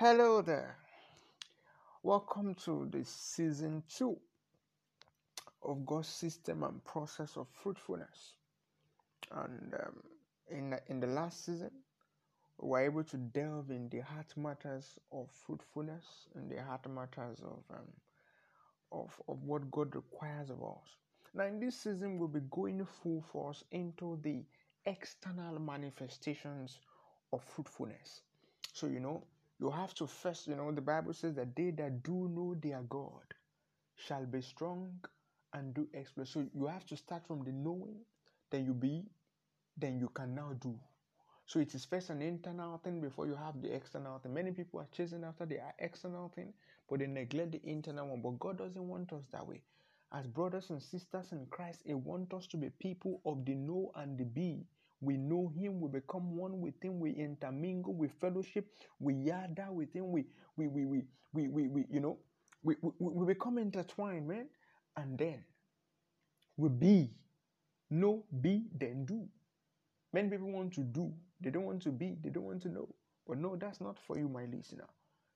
[0.00, 0.76] Hello there.
[2.04, 4.16] Welcome to the season two
[5.60, 8.34] of God's system and process of fruitfulness.
[9.32, 9.96] And um,
[10.48, 11.72] in in the last season,
[12.58, 17.40] we were able to delve in the heart matters of fruitfulness and the heart matters
[17.40, 17.90] of um,
[18.92, 20.94] of of what God requires of us.
[21.34, 24.44] Now, in this season, we'll be going full force into the
[24.86, 26.78] external manifestations
[27.32, 28.20] of fruitfulness.
[28.72, 29.24] So, you know,
[29.60, 32.82] you have to first, you know, the Bible says that they that do know their
[32.82, 33.34] God
[33.96, 34.92] shall be strong
[35.52, 36.30] and do exploits.
[36.30, 37.96] So you have to start from the knowing,
[38.50, 39.04] then you be,
[39.76, 40.78] then you can now do.
[41.46, 44.34] So it is first an internal thing before you have the external thing.
[44.34, 46.52] Many people are chasing after the external thing,
[46.88, 48.20] but they neglect the internal one.
[48.20, 49.62] But God doesn't want us that way.
[50.12, 53.90] As brothers and sisters in Christ, He wants us to be people of the know
[53.94, 54.66] and the be.
[55.00, 58.66] We know Him, we become one with Him, we intermingle, we fellowship,
[59.00, 60.26] we yada with Him, we
[60.56, 62.18] we we we we, we, we you know,
[62.62, 64.48] we, we, we become intertwined, man.
[64.96, 65.44] And then
[66.56, 67.10] we be.
[67.90, 69.28] Know, be, then do.
[70.12, 72.88] Many people want to do, they don't want to be, they don't want to know.
[73.26, 74.86] But no, that's not for you, my listener.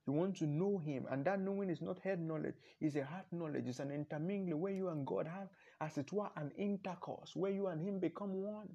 [0.07, 3.27] You want to know Him, and that knowing is not head knowledge, it's a heart
[3.33, 5.49] knowledge, it's an intermingling where you and God have,
[5.81, 8.69] as it were, an intercourse, where you and Him become one.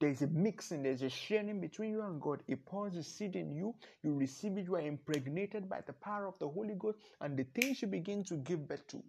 [0.00, 2.42] There's a mixing, there's a sharing between you and God.
[2.46, 6.26] He pours the seed in you, you receive it, you are impregnated by the power
[6.26, 9.02] of the Holy Ghost, and the things you begin to give birth to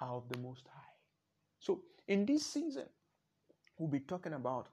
[0.00, 0.92] are of the Most High.
[1.58, 2.86] So, in this season,
[3.78, 4.68] we'll be talking about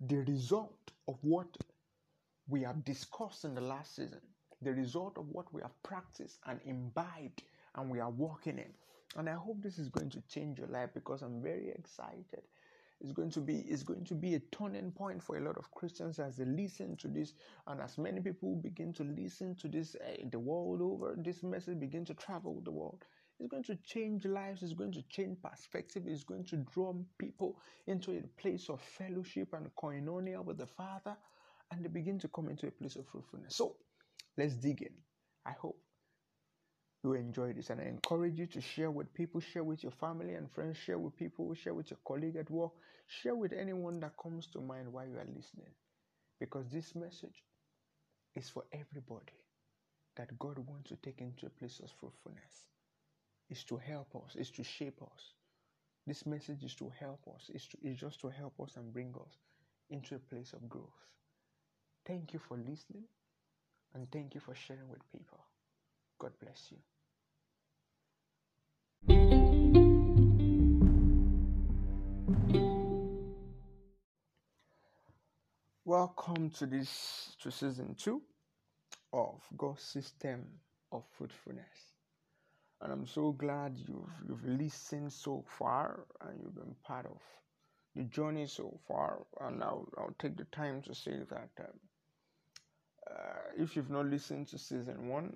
[0.00, 1.56] the result of what
[2.48, 4.20] we have discussed in the last season,
[4.62, 7.42] the result of what we have practiced and imbibed
[7.76, 8.72] and we are walking in.
[9.16, 12.42] And I hope this is going to change your life because I'm very excited
[13.00, 15.70] it's going to be it's going to be a turning point for a lot of
[15.72, 17.34] Christians as they listen to this,
[17.66, 21.14] and as many people begin to listen to this uh, the world over.
[21.16, 23.04] This message begin to travel the world.
[23.38, 24.62] It's going to change lives.
[24.62, 26.04] It's going to change perspective.
[26.06, 31.16] It's going to draw people into a place of fellowship and koinonia with the Father,
[31.70, 33.56] and they begin to come into a place of fruitfulness.
[33.56, 33.76] So,
[34.36, 34.94] let's dig in.
[35.46, 35.79] I hope
[37.02, 37.70] you enjoy this.
[37.70, 40.98] And I encourage you to share with people, share with your family and friends, share
[40.98, 42.72] with people, share with your colleague at work,
[43.06, 45.72] share with anyone that comes to mind while you are listening.
[46.38, 47.44] Because this message
[48.34, 49.38] is for everybody
[50.16, 52.66] that God wants to take into a place of fruitfulness.
[53.48, 55.34] Is to help us, is to shape us.
[56.06, 59.12] This message is to help us, is, to, is just to help us and bring
[59.20, 59.38] us
[59.90, 60.86] into a place of growth.
[62.06, 63.04] Thank you for listening
[63.94, 65.40] and thank you for sharing with people.
[66.20, 66.76] God bless you.
[75.86, 78.20] Welcome to this to season two
[79.14, 80.44] of God's system
[80.92, 81.94] of fruitfulness.
[82.82, 87.22] And I'm so glad you've you've listened so far and you've been part of
[87.96, 89.24] the journey so far.
[89.40, 91.80] And I'll, I'll take the time to say that um,
[93.56, 95.32] if you've not listened to season one,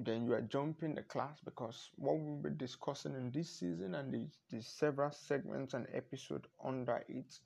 [0.00, 4.12] then you are jumping the class because what we'll be discussing in this season and
[4.12, 7.38] the, the several segments and episodes under it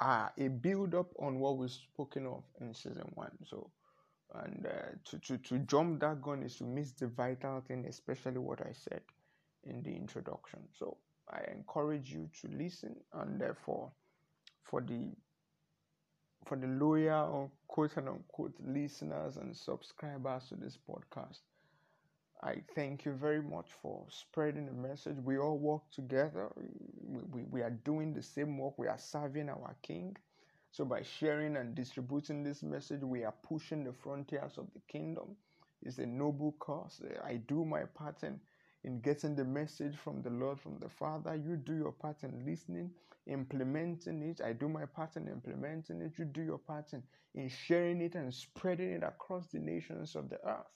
[0.00, 3.32] are a build up on what we've spoken of in season one.
[3.44, 3.70] So,
[4.34, 8.38] and uh, to, to, to jump that gun is to miss the vital thing, especially
[8.38, 9.02] what I said
[9.64, 10.60] in the introduction.
[10.78, 10.98] So,
[11.30, 13.92] I encourage you to listen and therefore
[14.62, 15.12] for the
[16.46, 21.40] for the loyal or quote unquote listeners and subscribers to this podcast.
[22.42, 25.16] I thank you very much for spreading the message.
[25.24, 26.50] We all work together.
[27.00, 28.78] We, we, we are doing the same work.
[28.78, 30.16] We are serving our King.
[30.70, 35.36] So, by sharing and distributing this message, we are pushing the frontiers of the kingdom.
[35.82, 37.00] It's a noble cause.
[37.24, 38.38] I do my part in,
[38.86, 41.36] in getting the message from the Lord, from the Father.
[41.36, 42.90] You do your part in listening
[43.26, 44.40] implementing it.
[44.40, 46.12] I do my part in implementing it.
[46.18, 47.02] You do your part in,
[47.34, 50.66] in sharing it and spreading it across the nations of the earth.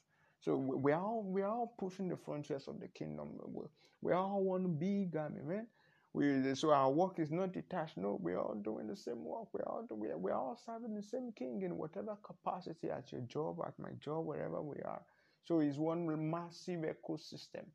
[0.40, 3.28] So we are all we are all pushing the frontiers of the kingdom.
[3.44, 3.64] We,
[4.00, 5.66] we all one big army, man.
[6.12, 7.98] We so our work is not detached.
[7.98, 9.48] No, we are all doing the same work.
[9.52, 12.90] We are all we are, we are all serving the same king in whatever capacity
[12.90, 15.02] at your job, at my job, wherever we are.
[15.44, 17.66] So it's one massive ecosystem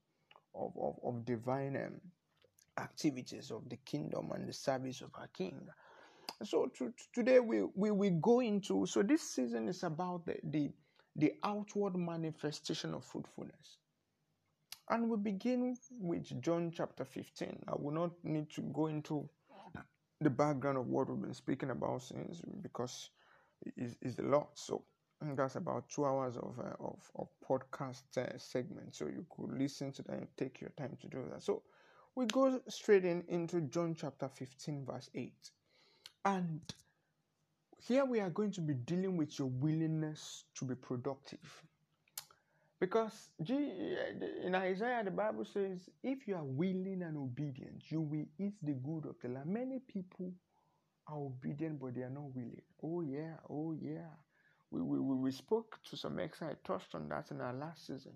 [0.56, 2.02] of of, of divine um,
[2.80, 5.68] activities of the kingdom and the service of our king.
[6.44, 10.38] So to, to today we, we we go into so this season is about the,
[10.44, 10.72] the
[11.16, 13.80] the outward manifestation of fruitfulness.
[14.90, 17.64] And we begin with John chapter 15.
[17.68, 19.30] I will not need to go into
[20.22, 23.10] the background of what we've been speaking about since because
[23.78, 24.50] is, is a lot.
[24.56, 24.86] So
[25.34, 28.94] that's about two hours of uh, of, of podcast uh, segment.
[28.96, 31.42] So you could listen to that and take your time to do that.
[31.42, 31.64] So
[32.16, 35.34] we go straight in into John chapter 15, verse 8.
[36.26, 36.62] And
[37.78, 41.64] here we are going to be dealing with your willingness to be productive.
[42.80, 48.54] Because in Isaiah, the Bible says, if you are willing and obedient, you will eat
[48.62, 49.48] the good of the land.
[49.48, 50.34] Many people
[51.08, 52.62] are obedient, but they are not willing.
[52.84, 54.10] Oh, yeah, oh, yeah.
[54.82, 58.14] We, we, we spoke to some extent, I touched on that in our last season.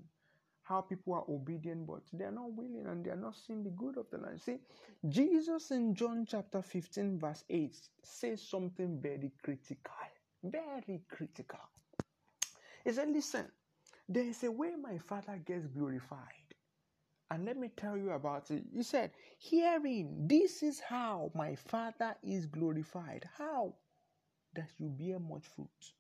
[0.64, 3.72] How people are obedient, but they are not willing and they are not seeing the
[3.72, 4.42] good of the land.
[4.42, 4.60] See,
[5.08, 9.94] Jesus in John chapter 15, verse 8 says something very critical.
[10.44, 11.60] Very critical.
[12.86, 13.48] He said, Listen,
[14.10, 16.56] there is a way my Father gets glorified.
[17.32, 18.64] And let me tell you about it.
[18.76, 23.30] He said, Hearing, this is how my Father is glorified.
[23.38, 23.76] How?
[24.56, 25.94] That you bear much fruit.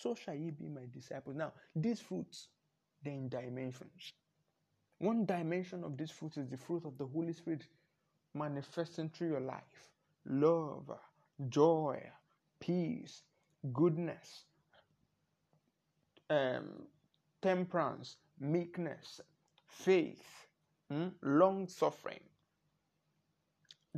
[0.00, 1.36] So shall ye be my disciples.
[1.36, 2.48] Now, these fruits,
[3.02, 4.14] they're in dimensions.
[4.98, 7.66] One dimension of this fruit is the fruit of the Holy Spirit
[8.34, 9.90] manifesting through your life
[10.24, 10.90] love,
[11.50, 12.02] joy,
[12.60, 13.24] peace,
[13.74, 14.44] goodness,
[16.30, 16.86] um,
[17.42, 19.20] temperance, meekness,
[19.66, 20.46] faith,
[20.90, 22.20] hmm, long suffering.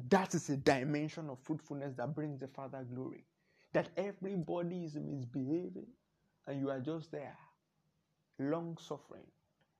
[0.08, 3.24] That is a dimension of fruitfulness that brings the Father glory.
[3.74, 5.88] That everybody is misbehaving
[6.46, 7.36] and you are just there.
[8.38, 9.26] Long suffering.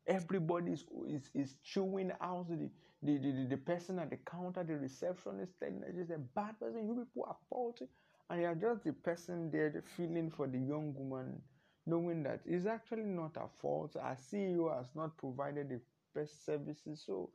[0.06, 2.70] Everybody is, is, is chewing out the,
[3.02, 6.86] the, the, the person at the counter, the receptionist, telling just a bad person.
[6.86, 7.88] You people are faulty.
[8.30, 11.40] And you're just the person there, the feeling for the young woman
[11.86, 13.96] knowing that it's actually not her fault.
[14.00, 15.80] Our CEO has not provided the
[16.14, 17.30] best services, so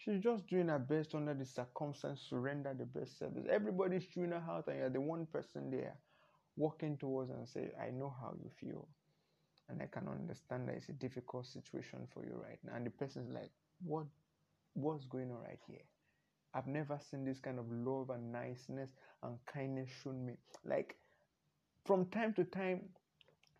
[0.00, 3.46] she's just doing her best under the circumstance to render the best service.
[3.50, 5.94] Everybody's chewing her out, and you're the one person there
[6.56, 8.88] walking towards and say, I know how you feel.
[9.68, 12.74] And I can understand that it's a difficult situation for you right now.
[12.74, 13.50] And the person's like,
[13.84, 14.06] What
[14.74, 15.84] what's going on right here?
[16.54, 18.90] I've never seen this kind of love and niceness
[19.22, 20.38] and kindness shown me.
[20.64, 20.96] Like
[21.86, 22.88] from time to time,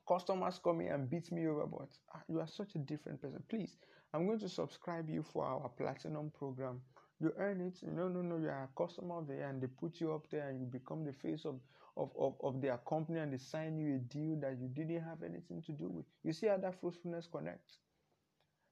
[0.08, 3.42] customers come in and beat me over, but ah, you are such a different person.
[3.48, 3.76] Please,
[4.12, 6.82] I'm going to subscribe you for our platinum program.
[7.20, 7.82] You earn it.
[7.82, 8.38] No, no, no.
[8.38, 11.12] You are a customer there, and they put you up there, and you become the
[11.12, 11.60] face of,
[11.96, 15.22] of, of, of their company, and they sign you a deal that you didn't have
[15.22, 16.06] anything to do with.
[16.24, 17.78] You see how that fruitfulness connects.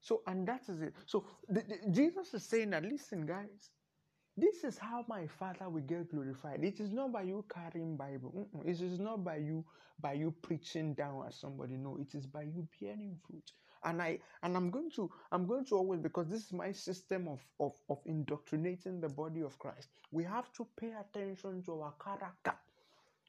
[0.00, 0.94] So, and that is it.
[1.06, 3.72] So, the, the, Jesus is saying that, listen, guys,
[4.36, 6.64] this is how my Father will get glorified.
[6.64, 8.32] It is not by you carrying Bible.
[8.54, 8.66] Mm-mm.
[8.66, 9.64] It is not by you
[10.00, 11.76] by you preaching down at somebody.
[11.76, 13.52] No, it is by you bearing fruit.
[13.84, 17.28] And I and I'm going to I'm going to always because this is my system
[17.28, 19.90] of of, of indoctrinating the body of Christ.
[20.12, 22.54] We have to pay attention to our character.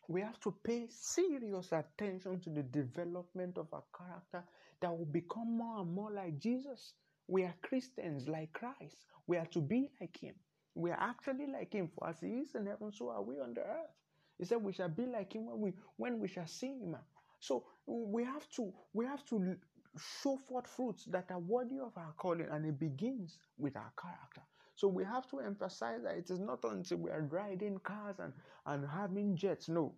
[0.10, 4.46] We have to pay serious attention to the development of our character
[4.82, 6.96] that will become more and more like Jesus.
[7.28, 9.08] We are Christians like Christ.
[9.28, 10.36] We are to be like Him.
[10.76, 13.54] We are actually like him, for as he is in heaven, so are we on
[13.56, 13.92] the earth.
[14.38, 16.98] He said we shall be like him when we when we shall see him.
[17.40, 19.58] So we have to we have to
[19.98, 24.42] show forth fruits that are worthy of our calling, and it begins with our character.
[24.76, 28.34] So we have to emphasize that it is not until we are riding cars and,
[28.66, 29.68] and having jets.
[29.70, 29.96] No,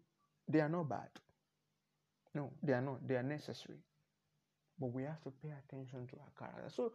[0.48, 1.10] they are not bad.
[2.34, 3.08] No, they are not.
[3.08, 3.80] They are necessary.
[4.80, 6.70] But we have to pay attention to our character.
[6.70, 6.94] So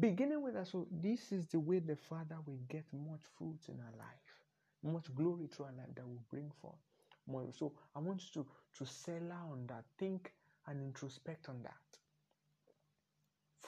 [0.00, 3.80] Beginning with that, so this is the way the Father will get much fruit in
[3.80, 4.42] our life,
[4.82, 6.80] much glory to our life that will bring forth
[7.28, 7.46] more.
[7.52, 8.48] So I want you to,
[8.78, 10.34] to settle on that, think
[10.66, 11.98] and introspect on that.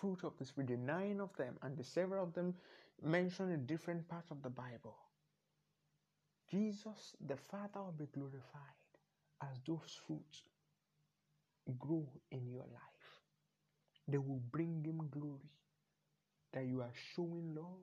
[0.00, 2.54] Fruit of Spirit, the nine of them, and the several of them
[3.02, 4.96] mentioned in different parts of the Bible.
[6.50, 8.76] Jesus, the Father, will be glorified
[9.42, 10.42] as those fruits
[11.78, 13.20] grow in your life.
[14.08, 15.50] They will bring Him glory
[16.52, 17.82] that you are showing love.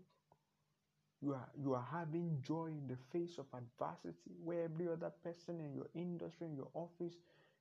[1.22, 5.60] You are, you are having joy in the face of adversity where every other person
[5.62, 7.16] in your industry, in your office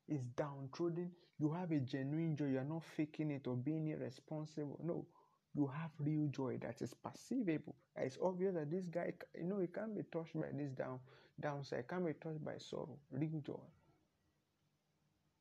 [0.09, 1.11] is downtrodden.
[1.39, 2.47] You have a genuine joy.
[2.47, 4.79] You are not faking it or being irresponsible.
[4.85, 5.07] No,
[5.55, 7.75] you have real joy that is perceivable.
[7.97, 11.01] It's obvious that this guy, you know, he can't be touched by this down
[11.41, 11.89] downside.
[11.89, 12.99] Can't be touched by sorrow.
[13.11, 13.61] Real joy.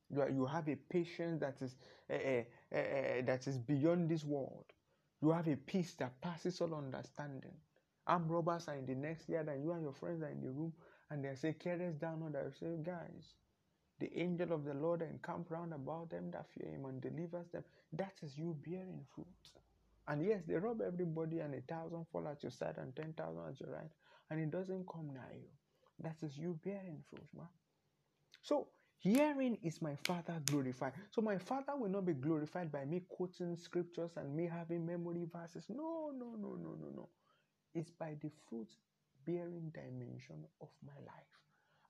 [0.09, 1.75] You, are, you have a patience that is
[2.09, 4.65] uh, uh, uh, that is beyond this world.
[5.21, 7.53] You have a peace that passes all understanding.
[8.07, 10.49] Armed robbers are in the next yard, and you and your friends are in the
[10.49, 10.73] room,
[11.09, 12.53] and they say, Careless down on that.
[12.59, 13.35] Say, guys,
[14.01, 17.65] the angel of the Lord encamp round about them that fear him and delivers them.
[17.93, 19.53] That is you bearing fruit.
[20.07, 23.47] And yes, they rob everybody, and a thousand fall at your side, and ten thousand
[23.49, 23.91] at your right,
[24.31, 25.59] and it doesn't come nigh you.
[25.99, 27.49] That is you bearing fruit, man.
[28.41, 30.95] So Hearing is my Father glorified.
[31.11, 35.25] So my Father will not be glorified by me quoting scriptures and me having memory
[35.25, 35.69] verses.
[35.69, 37.13] No, no, no, no, no, no.
[37.73, 38.77] It's by the fruit
[39.25, 41.40] bearing dimension of my life.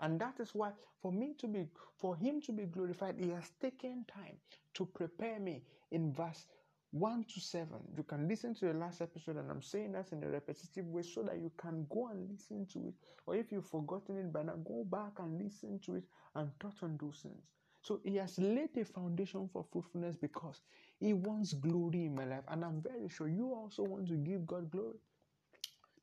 [0.01, 3.51] And that is why for me to be for him to be glorified, he has
[3.61, 4.37] taken time
[4.73, 6.45] to prepare me in verse
[6.91, 7.67] 1 to 7.
[7.95, 11.03] You can listen to the last episode, and I'm saying that in a repetitive way
[11.03, 12.95] so that you can go and listen to it.
[13.25, 16.03] Or if you've forgotten it by now, go back and listen to it
[16.35, 17.43] and touch on those things.
[17.81, 20.61] So he has laid a foundation for fruitfulness because
[20.99, 22.43] he wants glory in my life.
[22.49, 24.97] And I'm very sure you also want to give God glory.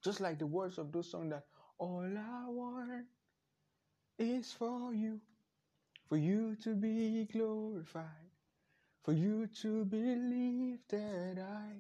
[0.03, 1.45] Just like the words of those songs that
[1.79, 3.05] all I want
[4.19, 5.21] is for you,
[6.09, 8.31] for you to be glorified,
[9.05, 11.73] for you to believe that I,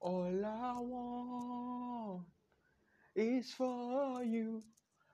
[0.00, 2.22] all I want
[3.14, 4.62] is for you,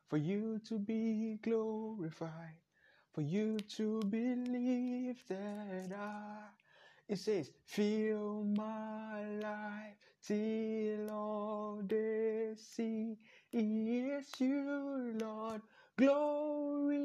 [0.08, 2.56] for you to be glorified,
[3.12, 6.48] for you to believe that I.
[7.08, 13.16] It says, Fill my life till all they see
[13.52, 15.62] is you, Lord.
[15.98, 16.98] Glorify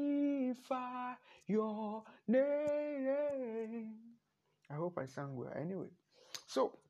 [1.48, 3.94] your name.
[4.70, 5.52] I hope I sang well.
[5.56, 5.90] Anyway,
[6.48, 6.80] so,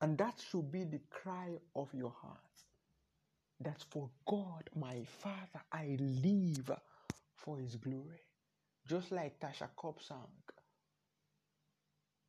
[0.00, 2.38] and that should be the cry of your heart.
[3.60, 6.70] That for God, my Father, I live
[7.36, 8.20] for His glory.
[8.88, 10.44] Just like Tasha Cobbs sang.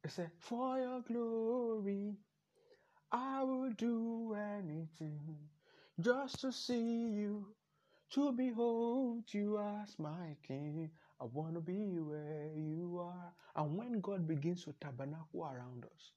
[0.03, 2.17] It said, For your glory,
[3.11, 5.49] I will do anything
[5.99, 7.55] just to see you,
[8.11, 10.89] to behold you as my king.
[11.19, 13.33] I want to be where you are.
[13.55, 16.11] And when God begins to tabernacle around us,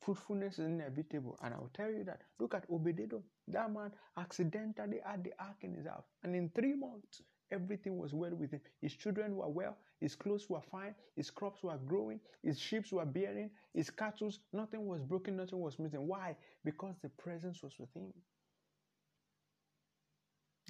[0.00, 1.38] fruitfulness is inevitable.
[1.42, 2.22] And I'll tell you that.
[2.38, 3.22] Look at Obededom.
[3.48, 6.04] That man accidentally had the ark in his house.
[6.22, 8.60] And in three months, everything was well with him.
[8.80, 13.04] His children were well, his clothes were fine, his crops were growing, his sheep were
[13.04, 16.06] bearing, his cattle, nothing was broken, nothing was missing.
[16.06, 16.36] Why?
[16.64, 18.12] Because the presence was with him.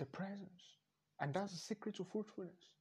[0.02, 0.78] The presence.
[1.21, 2.75] And that's the secret to fruitfulness.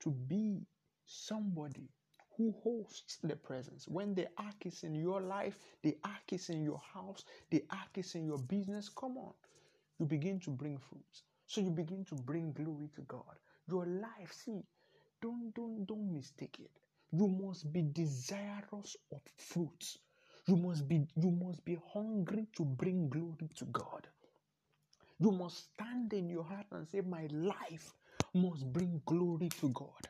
[0.00, 0.66] To be
[1.06, 1.90] somebody
[2.36, 3.86] who hosts the presence.
[3.88, 7.98] When the ark is in your life, the ark is in your house, the ark
[7.98, 9.34] is in your business, come on.
[9.98, 11.24] You begin to bring fruits.
[11.46, 13.38] So you begin to bring glory to God.
[13.68, 14.62] Your life, see,
[15.22, 16.72] don't don't don't mistake it.
[17.12, 19.98] You must be desirous of fruits.
[20.48, 24.08] You must be you must be hungry to bring glory to God.
[25.22, 27.94] You must stand in your heart and say, My life
[28.34, 30.08] must bring glory to God.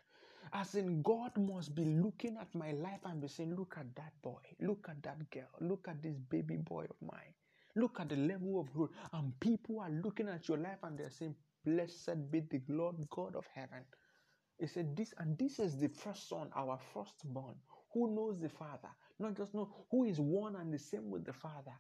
[0.55, 4.15] As in, God must be looking at my life and be saying, Look at that
[4.23, 7.35] boy, look at that girl, look at this baby boy of mine.
[7.77, 8.93] Look at the level of growth.
[9.13, 13.37] And people are looking at your life and they're saying, Blessed be the Lord God
[13.37, 13.85] of heaven.
[14.59, 17.57] He said, This and this is the first son, our firstborn,
[17.93, 18.91] who knows the Father,
[19.21, 21.75] not just know who is one and the same with the Father,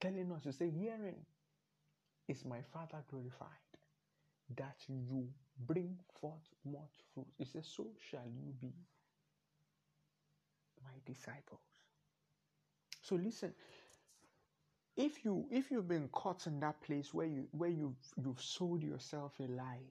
[0.00, 1.26] telling us to say, Hearing
[2.28, 3.48] is my Father glorified,
[4.56, 5.28] that you
[5.66, 7.26] bring forth much fruit.
[7.38, 8.72] He says, So shall you be
[10.82, 11.60] my disciples.
[13.02, 13.52] So listen,
[14.96, 18.82] if you if you've been caught in that place where you where you've you've sold
[18.82, 19.86] yourself a lie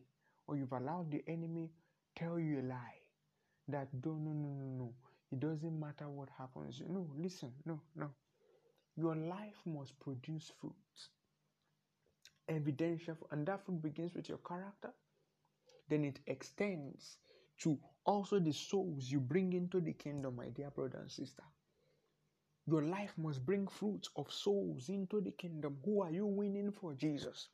[0.48, 1.72] or you've allowed the enemy
[2.16, 3.00] tell you a lie
[3.70, 4.94] that don't no no no no
[5.32, 8.10] it doesn't matter what happens no listen no no
[8.96, 10.74] your life must produce fruit
[12.50, 14.92] evidential and that fruit begins with your character
[15.90, 17.18] then it extends
[17.60, 21.44] to also the souls you bring into the kingdom my dear brother and sister
[22.68, 25.78] your life must bring fruits of souls into the kingdom.
[25.86, 27.50] Who are you winning for Jesus?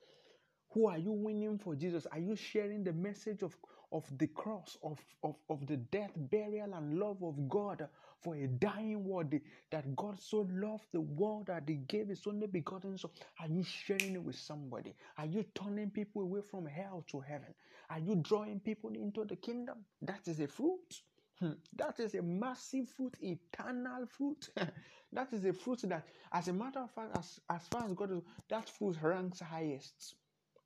[0.71, 2.07] Who are you winning for Jesus?
[2.07, 3.55] Are you sharing the message of,
[3.93, 8.47] of the cross, of, of, of the death, burial, and love of God for a
[8.47, 9.33] dying world?
[9.71, 13.11] That God so loved the world that He gave His only begotten Son.
[13.39, 14.95] Are you sharing it with somebody?
[15.17, 17.55] Are you turning people away from hell to heaven?
[17.89, 19.85] Are you drawing people into the kingdom?
[20.01, 21.01] That is a fruit.
[21.39, 21.53] Hmm.
[21.73, 24.49] That is a massive fruit, eternal fruit.
[25.13, 28.11] that is a fruit that, as a matter of fact, as, as far as God
[28.11, 30.15] is, that fruit ranks highest.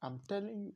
[0.01, 0.75] I'm telling you,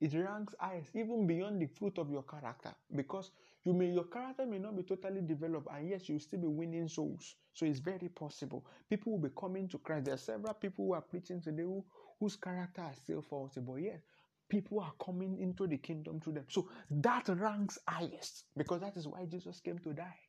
[0.00, 2.74] it ranks highest, even beyond the fruit of your character.
[2.94, 3.32] Because
[3.64, 6.88] you may your character may not be totally developed, and yes, you'll still be winning
[6.88, 7.36] souls.
[7.54, 8.66] So it's very possible.
[8.88, 10.06] People will be coming to Christ.
[10.06, 11.84] There are several people who are preaching today who,
[12.20, 14.02] whose character is still faulty, but yes,
[14.48, 16.46] people are coming into the kingdom through them.
[16.48, 20.20] So that ranks highest because that is why Jesus came to die.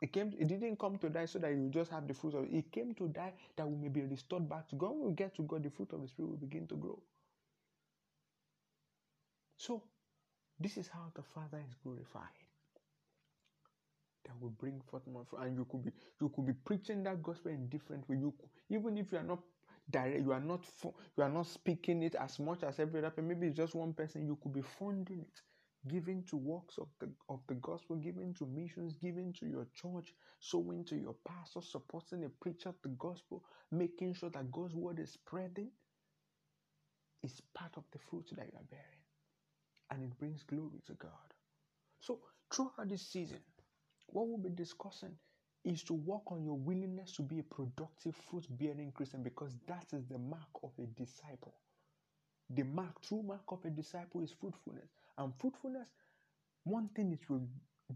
[0.00, 2.44] He came, he didn't come to die so that you just have the fruit of
[2.44, 2.50] it.
[2.52, 4.92] He came to die that we may be restored back to God.
[4.92, 7.02] When we get to God, the fruit of the Spirit will begin to grow.
[9.56, 9.82] So
[10.60, 12.38] This is how the Father is glorified.
[14.26, 15.40] That will bring forth more fruit.
[15.42, 18.18] And you could be you could be preaching that gospel in different way.
[18.18, 18.34] You
[18.70, 19.40] even if you are not
[19.90, 20.66] direct, you are not
[21.16, 23.28] you are not speaking it as much as every other person.
[23.28, 24.26] Maybe it's just one person.
[24.26, 25.42] You could be funding it
[25.88, 30.14] giving to works of the of the gospel, giving to missions, giving to your church,
[30.40, 35.00] sowing to your pastor, supporting a preacher of the gospel, making sure that God's word
[35.00, 35.70] is spreading,
[37.22, 39.03] is part of the fruit that you are bearing.
[39.90, 41.34] And it brings glory to God.
[42.00, 42.20] So
[42.52, 43.40] throughout this season,
[44.08, 45.16] what we'll be discussing
[45.64, 49.86] is to work on your willingness to be a productive fruit bearing Christian because that
[49.92, 51.54] is the mark of a disciple.
[52.50, 54.90] The mark, true mark of a disciple is fruitfulness.
[55.16, 55.88] And fruitfulness,
[56.64, 57.46] one thing it will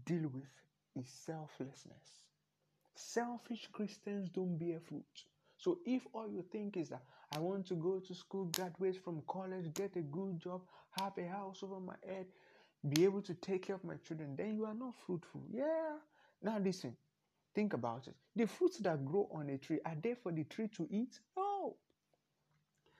[0.05, 0.49] deal with
[0.95, 2.23] is selflessness.
[2.95, 5.25] Selfish Christians don't bear fruit.
[5.59, 7.03] So if all you think is that
[7.35, 10.61] I want to go to school, graduate from college, get a good job,
[10.91, 12.27] have a house over my head,
[12.87, 15.43] be able to take care of my children, then you are not fruitful.
[15.51, 15.97] Yeah.
[16.41, 16.95] Now listen,
[17.53, 18.15] think about it.
[18.35, 21.19] The fruits that grow on a tree, are they for the tree to eat?
[21.35, 21.48] No.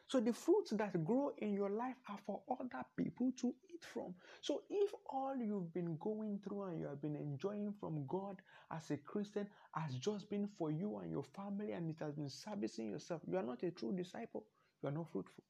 [0.10, 4.16] So the fruits that grow in your life are for other people to eat from.
[4.42, 8.90] So if all you've been going through and you have been enjoying from God as
[8.90, 12.90] a Christian has just been for you and your family and it has been servicing
[12.90, 14.46] yourself, you are not a true disciple.
[14.82, 15.44] You are not fruitful.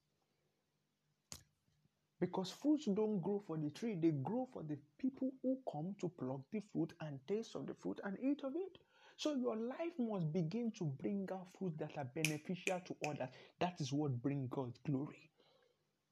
[2.20, 6.10] Because fruits don't grow for the tree, they grow for the people who come to
[6.10, 8.78] pluck the fruit and taste of the fruit and eat of it.
[9.20, 13.28] So your life must begin to bring out fruit that are beneficial to others.
[13.58, 15.30] That is what brings God's glory.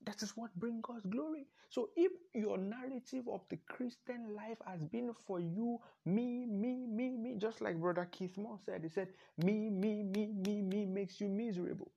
[0.02, 1.48] That is what brings God's glory.
[1.70, 7.16] So if your narrative of the Christian life has been for you, me, me, me,
[7.16, 11.18] me, just like Brother Keith Moore said, he said, me, me, me, me, me makes
[11.18, 11.94] you miserable.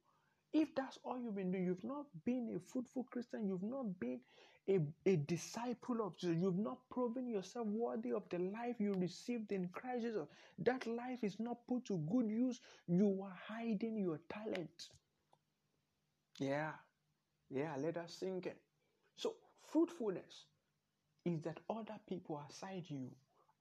[0.53, 4.21] If that's all you've been doing, you've not been a fruitful Christian, you've not been
[4.71, 6.37] a, a disciple of Jesus.
[6.41, 10.27] You've not proven yourself worthy of the life you received in Christ Jesus.
[10.59, 12.61] That life is not put to good use.
[12.87, 14.89] You are hiding your talent.
[16.39, 16.73] Yeah,
[17.49, 18.55] yeah, let us sink in.
[19.17, 20.47] So, fruitfulness
[21.25, 23.11] is that other people aside you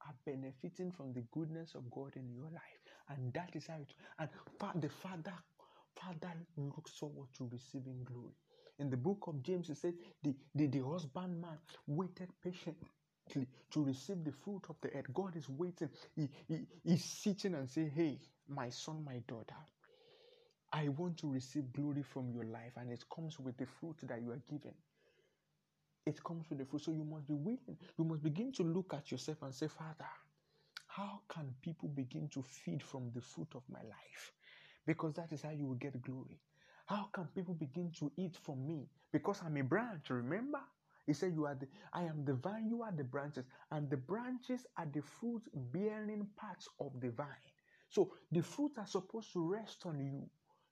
[0.07, 2.81] are benefiting from the goodness of God in your life.
[3.09, 4.31] And that is how it, and
[4.83, 5.35] the Father,
[5.97, 8.35] Father looks forward to receiving glory.
[8.81, 12.89] In the book of James, it said the, the, the husbandman waited patiently
[13.71, 15.07] to receive the fruit of the earth.
[15.15, 15.91] God is waiting.
[16.17, 19.57] He, he, he's sitting and saying, Hey, my son, my daughter,
[20.73, 24.23] I want to receive glory from your life, and it comes with the fruit that
[24.23, 24.75] you are given.
[26.07, 26.83] It comes with the fruit.
[26.83, 27.79] So you must be willing.
[27.99, 30.09] You must begin to look at yourself and say, Father,
[30.89, 34.33] how can people begin to feed from the fruit of my life?
[34.87, 36.41] Because that is how you will get glory.
[36.91, 38.89] How can people begin to eat from me?
[39.13, 40.59] Because I'm a branch, remember?
[41.07, 43.97] He said, You are the I am the vine, you are the branches, and the
[43.97, 47.47] branches are the fruit bearing parts of the vine.
[47.91, 50.29] So the fruit are supposed to rest on you.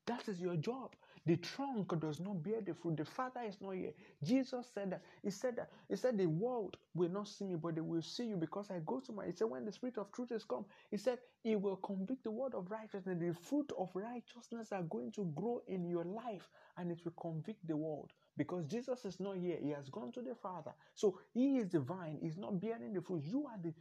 [0.06, 0.96] That is your job.
[1.28, 2.98] The trunk does not bear the fruit.
[2.98, 3.94] The Father is not here.
[4.24, 5.04] Jesus said that.
[5.22, 5.70] He said that.
[5.88, 8.80] He said the world will not see me, but they will see you because I
[8.86, 9.26] go to my.
[9.26, 12.32] He said when the Spirit of truth is come, he said he will convict the
[12.32, 13.18] word of righteousness.
[13.20, 17.66] The fruit of righteousness are going to grow in your life, and it will convict
[17.68, 19.58] the world because Jesus is not here.
[19.62, 20.74] He has gone to the Father.
[20.96, 22.18] So he is the vine.
[22.22, 23.24] He's not bearing the fruit.
[23.24, 23.74] You are the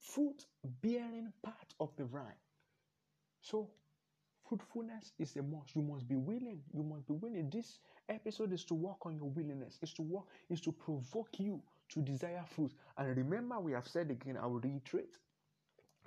[0.00, 0.46] fruit
[0.82, 2.38] bearing part of the vine.
[3.42, 3.70] So
[4.50, 5.76] fruitfulness is a must.
[5.76, 6.60] You must be willing.
[6.74, 7.48] You must be willing.
[7.50, 9.78] This episode is to work on your willingness.
[9.80, 10.24] Is to work.
[10.48, 12.72] Is to provoke you to desire fruit.
[12.98, 14.36] And remember, we have said again.
[14.36, 15.16] I will reiterate.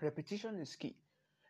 [0.02, 0.94] Repetition is key.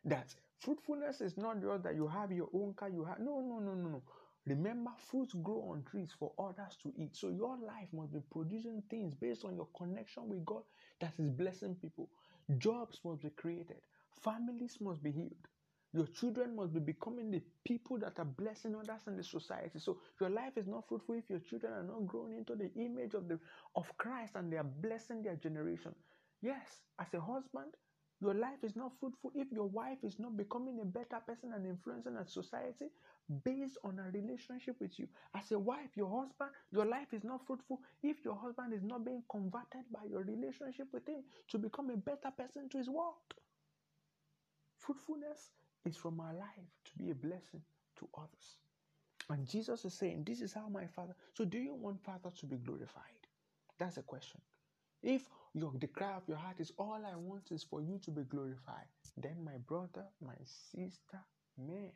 [0.04, 2.88] That fruitfulness is not just that you have your own car.
[2.88, 4.02] You have no, no, no, no, no.
[4.46, 7.16] Remember, fruits grow on trees for others to eat.
[7.16, 10.62] So your life must be producing things based on your connection with God
[11.00, 12.08] that is blessing people.
[12.58, 13.80] Jobs must be created.
[14.22, 15.48] Families must be healed.
[15.94, 19.78] Your children must be becoming the people that are blessing others in the society.
[19.78, 23.14] So your life is not fruitful if your children are not growing into the image
[23.14, 23.38] of the
[23.76, 25.94] of Christ and they are blessing their generation.
[26.42, 27.74] Yes, as a husband,
[28.20, 31.64] your life is not fruitful if your wife is not becoming a better person and
[31.64, 32.86] influencing a society
[33.44, 35.06] based on a relationship with you.
[35.34, 39.04] As a wife, your husband, your life is not fruitful if your husband is not
[39.04, 43.14] being converted by your relationship with him to become a better person to his world.
[44.78, 45.50] Fruitfulness
[45.84, 47.62] is from our life to be a blessing
[47.98, 48.56] to others.
[49.30, 51.14] And Jesus is saying, This is how my Father.
[51.34, 53.26] So, do you want Father to be glorified?
[53.78, 54.40] That's a question.
[55.02, 58.10] If your the cry of your heart is all I want is for you to
[58.10, 61.20] be glorified, then my brother, my sister,
[61.58, 61.92] man,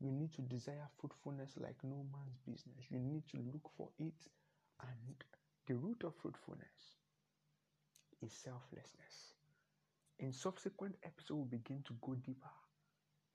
[0.00, 2.86] you need to desire fruitfulness like no man's business.
[2.90, 4.28] You need to look for it
[4.80, 5.14] and
[5.66, 6.96] the root of fruitfulness
[8.20, 9.34] is selflessness.
[10.22, 12.54] In subsequent episodes, we'll begin to go deeper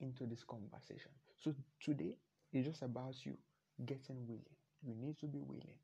[0.00, 1.12] into this conversation.
[1.36, 2.16] So today
[2.50, 3.36] is just about you
[3.84, 4.56] getting willing.
[4.82, 5.76] You need to be willing.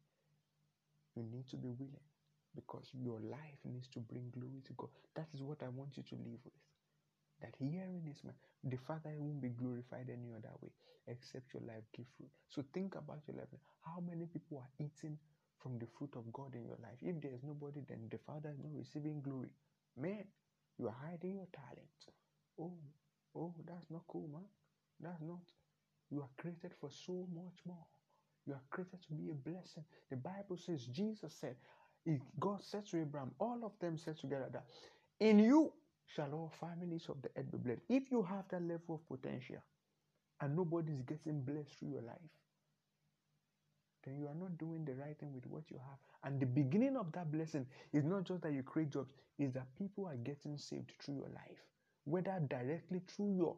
[1.15, 2.09] You need to be willing
[2.57, 4.89] because your life needs to bring glory to God.
[5.15, 6.57] That is what I want you to live with.
[7.43, 8.33] That hearing is my
[8.65, 10.73] the Father won't be glorified any other way
[11.07, 12.31] except your life give fruit.
[12.49, 13.53] So think about your life.
[13.85, 15.19] How many people are eating
[15.61, 16.97] from the fruit of God in your life?
[17.03, 19.53] If there is nobody, then the Father is not receiving glory.
[20.01, 20.25] Man,
[20.79, 21.89] you are hiding your talent.
[22.59, 22.79] Oh,
[23.37, 24.45] oh, that's not cool, man.
[25.01, 25.43] That's not.
[26.11, 27.87] You are created for so much more.
[28.47, 29.85] You are created to be a blessing.
[30.11, 31.57] The Bible says, Jesus said,
[32.39, 34.67] God said to Abraham, all of them said together that
[35.21, 35.73] in you
[36.07, 37.83] shall all families of the earth be blessed.
[37.89, 39.63] If you have that level of potential
[40.41, 42.19] and nobody is getting blessed through your life,
[44.05, 45.99] then you are not doing the right thing with what you have.
[46.25, 49.67] And the beginning of that blessing is not just that you create jobs, is that
[49.79, 51.59] people are getting saved through your life,
[52.05, 53.57] whether directly through your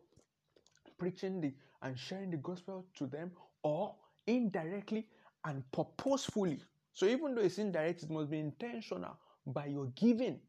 [0.99, 3.31] preaching the and sharing the gospel to them
[3.63, 3.95] or
[4.27, 5.07] indirectly
[5.45, 6.59] and purposefully.
[6.93, 10.41] So even though it's indirect, it must be intentional by your giving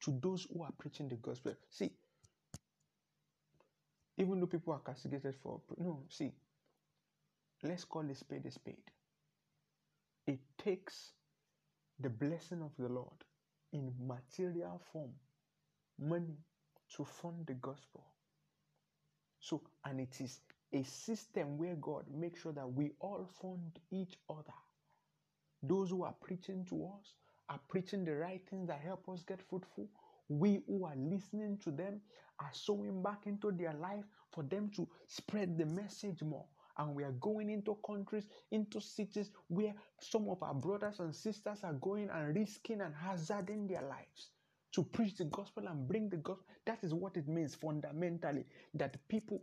[0.00, 1.54] to those who are preaching the gospel.
[1.70, 1.92] See,
[4.16, 6.32] even though people are castigated for no, see,
[7.62, 8.76] let's call a spade a spade.
[10.26, 11.12] It takes
[11.98, 13.24] the blessing of the Lord
[13.72, 15.12] in material form,
[15.98, 16.36] money,
[16.96, 18.04] to fund the gospel.
[19.40, 20.40] So, and it is
[20.72, 24.54] a system where God makes sure that we all fund each other.
[25.62, 27.14] Those who are preaching to us
[27.48, 29.88] are preaching the right things that help us get fruitful.
[30.28, 32.00] We who are listening to them
[32.38, 36.46] are sowing back into their life for them to spread the message more.
[36.78, 41.64] And we are going into countries, into cities where some of our brothers and sisters
[41.64, 44.30] are going and risking and hazarding their lives
[44.72, 46.46] to preach the gospel and bring the gospel.
[46.66, 49.42] That is what it means fundamentally that people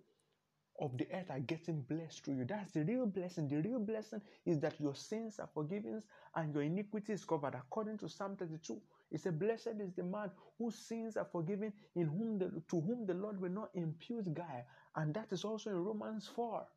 [0.80, 2.46] of the earth are getting blessed through you.
[2.46, 3.48] That's the real blessing.
[3.48, 6.04] The real blessing is that your sins are forgiven
[6.36, 7.56] and your iniquity is covered.
[7.56, 12.08] According to Psalm 32, it says, Blessed is the man whose sins are forgiven, in
[12.08, 14.66] whom the, to whom the Lord will not impute guile.
[14.96, 16.68] And that is also in Romans 4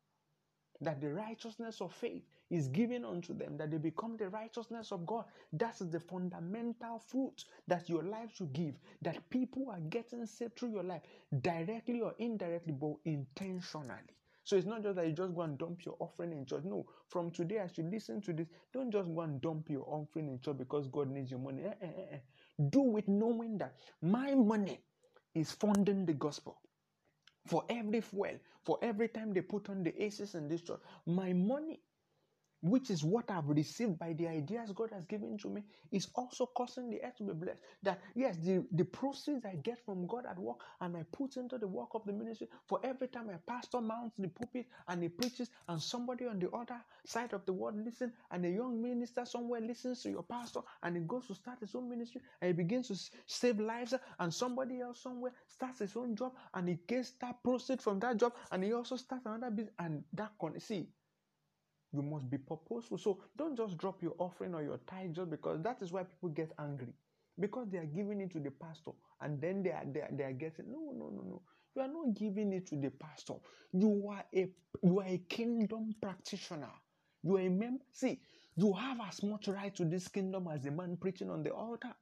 [0.81, 5.05] that the righteousness of faith is given unto them, that they become the righteousness of
[5.05, 5.25] God.
[5.53, 10.57] That is the fundamental fruit that your life should give, that people are getting saved
[10.57, 11.03] through your life,
[11.41, 14.17] directly or indirectly, but intentionally.
[14.43, 16.63] So it's not just that you just go and dump your offering in church.
[16.65, 20.29] No, from today, as you listen to this, don't just go and dump your offering
[20.29, 21.63] in church because God needs your money.
[21.65, 22.15] Eh, eh, eh.
[22.15, 22.19] eh.
[22.69, 24.79] Do it knowing that my money
[25.35, 26.61] is funding the gospel
[27.45, 30.79] for every fuel, for every time they put on the ACs in this church.
[31.05, 31.79] My money
[32.61, 36.45] which is what I've received by the ideas God has given to me, is also
[36.45, 37.61] causing the earth to be blessed.
[37.83, 41.57] That yes, the, the proceeds I get from God at work and I put into
[41.57, 45.09] the work of the ministry for every time a pastor mounts the pulpit and he
[45.09, 49.25] preaches, and somebody on the other side of the world listens, and a young minister
[49.25, 52.53] somewhere listens to your pastor and he goes to start his own ministry and he
[52.53, 52.95] begins to
[53.27, 57.81] save lives, and somebody else somewhere starts his own job and he gets that proceed
[57.81, 60.87] from that job and he also starts another business and that con see
[61.93, 62.97] you must be purposeful.
[62.97, 66.29] So don't just drop your offering or your tithe just because that is why people
[66.29, 66.93] get angry.
[67.39, 70.23] Because they are giving it to the pastor and then they are, they are, they
[70.23, 71.41] are getting no no no no.
[71.75, 73.35] You are not giving it to the pastor.
[73.73, 74.49] You are a
[74.83, 76.71] you are a kingdom practitioner.
[77.23, 77.83] You are a member.
[77.93, 78.21] See,
[78.55, 81.93] you have as much right to this kingdom as the man preaching on the altar.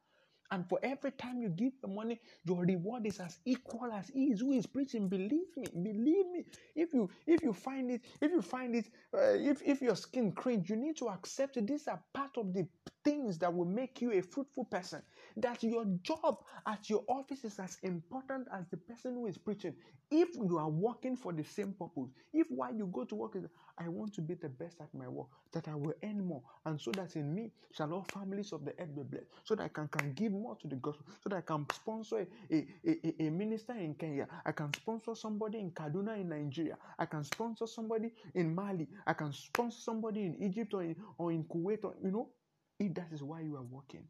[0.51, 4.31] And for every time you give the money, your reward is as equal as he
[4.31, 5.07] is who is preaching.
[5.07, 6.45] Believe me, believe me.
[6.75, 10.31] If you if you find it, if you find it, uh, if if your skin
[10.31, 11.67] cringe, you need to accept it.
[11.67, 12.67] These are part of the
[13.03, 15.03] things that will make you a fruitful person.
[15.41, 19.75] That your job at your office is as important as the person who is preaching.
[20.11, 23.45] If you are working for the same purpose, if why you go to work is
[23.77, 26.79] I want to be the best at my work, that I will earn more, and
[26.79, 29.67] so that in me shall all families of the earth be blessed, so that I
[29.69, 33.27] can, can give more to the gospel, so that I can sponsor a, a, a,
[33.27, 37.67] a minister in Kenya, I can sponsor somebody in Kaduna in Nigeria, I can sponsor
[37.67, 41.95] somebody in Mali, I can sponsor somebody in Egypt or in, or in Kuwait, or,
[42.03, 42.33] you know,
[42.79, 44.07] if that is why you are working,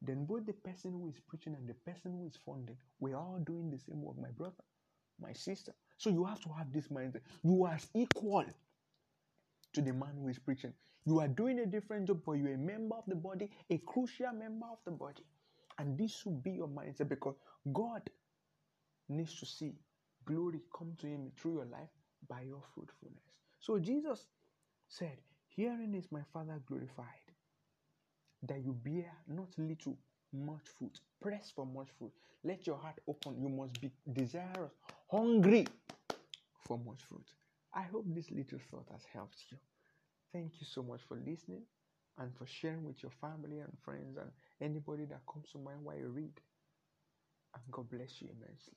[0.00, 3.40] then both the person who is preaching and the person who is funding, we're all
[3.40, 4.64] doing the same work, my brother,
[5.18, 5.74] my sister.
[5.98, 7.24] So you have to have this mindset.
[7.44, 8.46] You are equal
[9.72, 10.74] to the man who is preaching.
[11.06, 14.32] You are doing a different job, but you're a member of the body, a crucial
[14.32, 15.26] member of the body.
[15.78, 17.36] And this should be your mindset because
[17.72, 18.10] God
[19.08, 19.78] needs to see
[20.24, 21.90] glory come to him through your life
[22.28, 23.32] by your fruitfulness.
[23.60, 24.28] So Jesus
[24.88, 27.27] said, Herein is my Father glorified,
[28.42, 29.96] that you bear not little,
[30.32, 31.00] much fruit.
[31.20, 32.12] Press for much fruit.
[32.44, 33.40] Let your heart open.
[33.40, 34.72] You must be desirous,
[35.10, 35.66] hungry
[36.66, 37.26] for much fruit.
[37.74, 39.58] I hope this little thought has helped you.
[40.32, 41.62] Thank you so much for listening
[42.18, 45.96] and for sharing with your family and friends and anybody that comes to mind while
[45.96, 46.40] you read.
[47.54, 48.74] And God bless you immensely.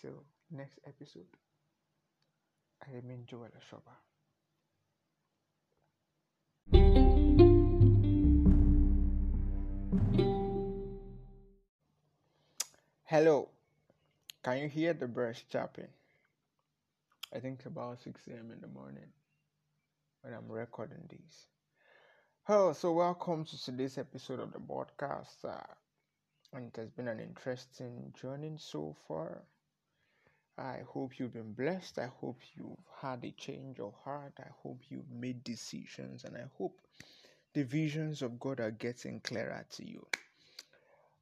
[0.00, 1.26] Till next episode,
[2.82, 3.94] I remain Joel Ashoba.
[13.04, 13.50] Hello,
[14.42, 15.88] can you hear the birds chirping?
[17.34, 18.52] I think it's about 6 a.m.
[18.52, 19.10] in the morning
[20.22, 21.46] when I'm recording this.
[22.44, 25.44] Hello, so welcome to today's episode of the podcast.
[25.44, 25.60] Uh,
[26.54, 29.42] and it has been an interesting journey so far.
[30.56, 31.98] I hope you've been blessed.
[31.98, 34.32] I hope you've had a change of heart.
[34.38, 36.24] I hope you've made decisions.
[36.24, 36.80] And I hope
[37.54, 40.06] the visions of God are getting clearer to you.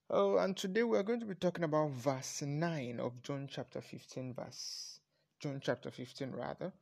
[0.09, 4.35] Oh, and today we're going to be talking about verse 9 of John chapter 15,
[4.35, 5.01] verse
[5.41, 6.73] John chapter 15 rather.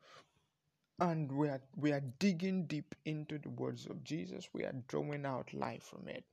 [1.00, 4.48] And we are we are digging deep into the words of Jesus.
[4.52, 6.24] We are drawing out life from it.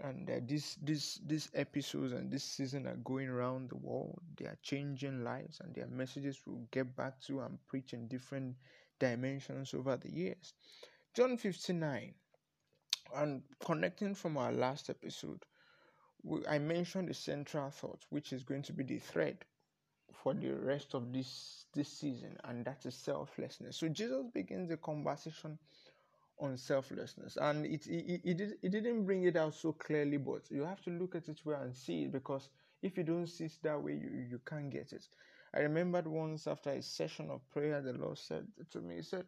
[0.00, 4.20] And uh, this this these episodes and this season are going around the world.
[4.36, 8.56] They are changing lives, and their messages will get back to and preach in different
[8.98, 10.54] dimensions over the years.
[11.14, 12.14] John 59,
[13.14, 15.44] and connecting from our last episode,
[16.48, 19.44] I mentioned the central thought, which is going to be the thread
[20.12, 23.76] for the rest of this this season, and that is selflessness.
[23.76, 25.58] So Jesus begins the conversation
[26.38, 30.64] on selflessness, and it it, it, did, didn't bring it out so clearly, but you
[30.64, 32.48] have to look at it well and see it because
[32.82, 35.04] if you don't see it that way, you, you can't get it.
[35.54, 39.26] I remembered once after a session of prayer, the Lord said to me, He said,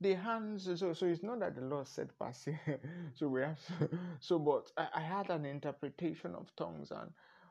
[0.00, 2.58] the hands so so it's not that the lord said passive
[3.14, 3.58] so we have
[4.20, 7.10] so but I, I had an interpretation of tongues and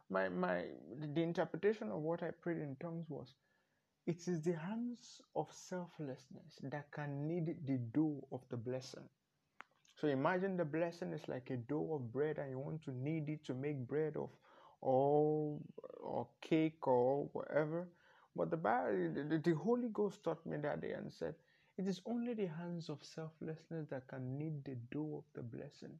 [0.09, 0.65] my my
[1.13, 3.35] the interpretation of what i prayed in tongues was
[4.07, 9.07] it is the hands of selflessness that can knead the dough of the blessing.
[9.95, 13.29] So imagine the blessing is like a dough of bread and you want to knead
[13.29, 14.29] it to make bread of
[14.81, 15.59] or
[15.99, 17.87] or cake or whatever.
[18.35, 21.35] But the the, the Holy Ghost taught me that day and said
[21.79, 25.97] it is only the hands of selflessness that can knead the dough of the blessing.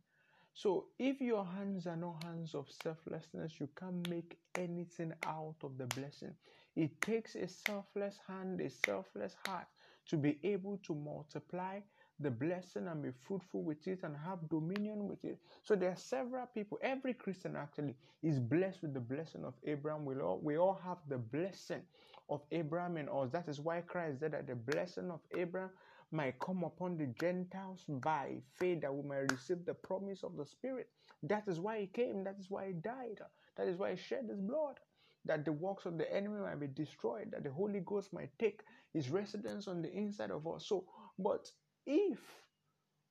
[0.54, 5.78] So, if your hands are not hands of selflessness, you can't make anything out of
[5.78, 6.36] the blessing.
[6.76, 9.68] It takes a selfless hand, a selfless heart
[10.08, 11.80] to be able to multiply
[12.20, 15.40] the blessing and be fruitful with it and have dominion with it.
[15.64, 16.78] So there are several people.
[16.82, 20.04] Every Christian actually is blessed with the blessing of Abraham.
[20.04, 21.84] We all we all have the blessing
[22.30, 23.32] of Abraham in us.
[23.32, 25.72] That is why Christ said that the blessing of Abraham
[26.12, 30.46] might come upon the Gentiles by faith that we might receive the promise of the
[30.46, 30.90] Spirit.
[31.24, 32.24] That is why he came.
[32.24, 33.20] That is why he died.
[33.58, 34.80] That is why he shed his blood.
[35.26, 37.32] That the works of the enemy might be destroyed.
[37.32, 38.64] That the Holy Ghost might take
[38.94, 40.68] his residence on the inside of us.
[40.68, 40.86] So,
[41.20, 41.52] but
[41.86, 42.20] if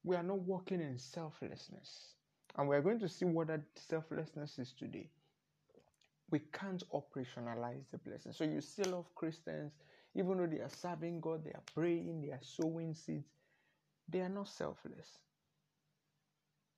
[0.05, 2.15] we are not walking in selflessness,
[2.57, 5.11] and we're going to see what that selflessness is today,
[6.31, 8.33] we can't operationalize the blessing.
[8.33, 9.73] So you see of Christians,
[10.15, 13.35] even though they are serving God, they are praying, they are sowing seeds,
[14.09, 15.21] they are not selfless.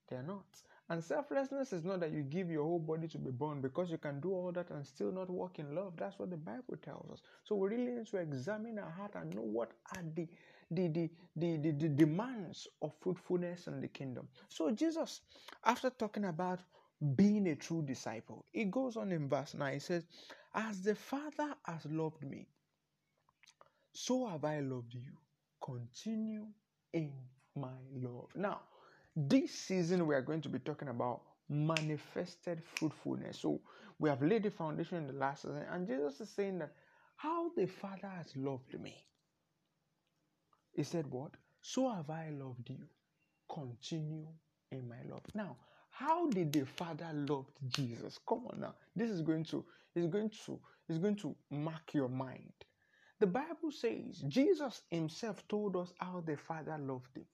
[0.09, 0.63] They are not.
[0.89, 3.99] And selflessness is not that you give your whole body to be born because you
[3.99, 5.97] can do all that and still not walk in love.
[5.97, 7.23] That's what the Bible tells us.
[7.45, 10.29] So we really need to examine our heart and know what are the
[10.71, 14.29] the, the, the, the, the demands of fruitfulness in the kingdom.
[14.49, 15.23] So Jesus,
[15.65, 16.61] after talking about
[17.17, 18.47] being a true disciple.
[18.53, 19.75] It goes on in verse 9.
[19.75, 20.07] It says,
[20.55, 22.49] As the Father has loved me,
[23.93, 25.19] so have I loved you.
[25.65, 26.55] Continue
[26.93, 28.37] in my love.
[28.37, 28.69] Now,
[29.17, 33.41] this season we are going to be talking about manifested fruitfulness.
[33.41, 33.63] So
[33.99, 36.77] we have laid the foundation in the last season, and Jesus is saying that
[37.17, 39.07] how the Father has loved me.
[40.73, 41.37] He said, What?
[41.63, 42.89] So have I loved you.
[43.53, 44.39] Continue
[44.71, 45.25] in my love.
[45.35, 45.59] Now,
[46.01, 48.19] how did the Father love Jesus?
[48.27, 48.75] Come on now.
[48.97, 49.63] This is going to
[49.95, 50.59] is going to
[50.89, 52.55] is going to mark your mind.
[53.19, 57.27] The Bible says Jesus himself told us how the Father loved him.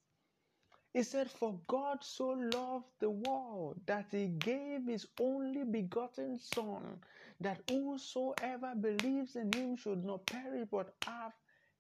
[0.93, 6.99] He said, For God so loved the world that he gave his only begotten Son,
[7.41, 11.33] that whosoever believes in him should not perish but have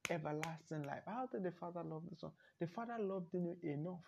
[0.08, 1.02] everlasting life.
[1.06, 2.30] How did the Father love the Son?
[2.60, 4.04] The Father loved him enough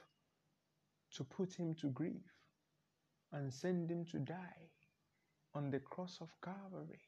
[1.16, 2.37] to put him to grief
[3.32, 4.70] and send him to die
[5.54, 7.00] on the cross of Calvary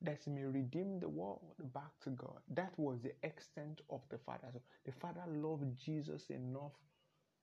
[0.00, 2.40] that he may redeem the world back to God.
[2.50, 4.48] That was the extent of the Father.
[4.52, 6.74] So the Father loved Jesus enough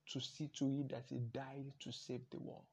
[0.08, 2.64] to see to it that he died to save the world.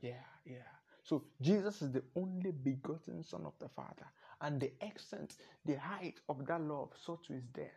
[0.00, 0.70] Yeah, yeah.
[1.02, 4.06] So Jesus is the only begotten Son of the Father,
[4.40, 7.70] and the extent, the height of that love so to his death.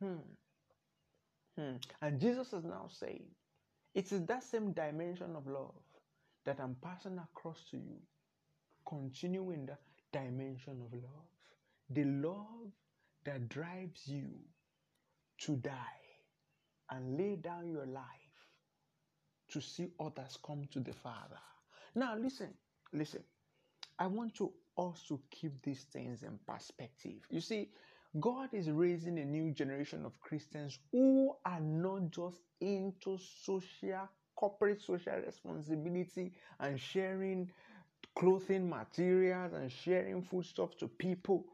[0.00, 0.16] Hmm.
[1.58, 1.76] Hmm.
[2.00, 3.26] And Jesus is now saying,
[3.94, 5.74] it is that same dimension of love
[6.44, 7.98] that I'm passing across to you.
[8.88, 9.78] Continue in the
[10.12, 11.28] dimension of love.
[11.90, 12.72] The love
[13.24, 14.30] that drives you
[15.38, 16.00] to die
[16.90, 18.04] and lay down your life
[19.50, 21.38] to see others come to the Father.
[21.94, 22.54] Now, listen,
[22.92, 23.22] listen.
[23.98, 27.26] I want to also keep these things in perspective.
[27.30, 27.70] You see,
[28.20, 34.82] God is raising a new generation of Christians who are not just into social, corporate
[34.82, 37.50] social responsibility and sharing
[38.14, 41.46] clothing materials and sharing foodstuffs to people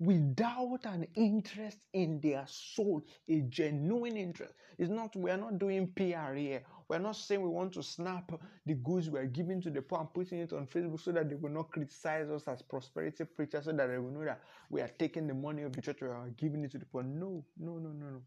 [0.00, 4.54] without an interest in their soul, a genuine interest.
[4.78, 6.62] It's not, we are not doing PR here.
[6.88, 8.30] We're not saying we want to snap
[8.64, 11.28] the goods we are giving to the poor and putting it on Facebook so that
[11.28, 14.80] they will not criticize us as prosperity preachers so that they will know that we
[14.80, 17.02] are taking the money of the church are giving it to the poor.
[17.02, 18.22] No, no, no, no, no.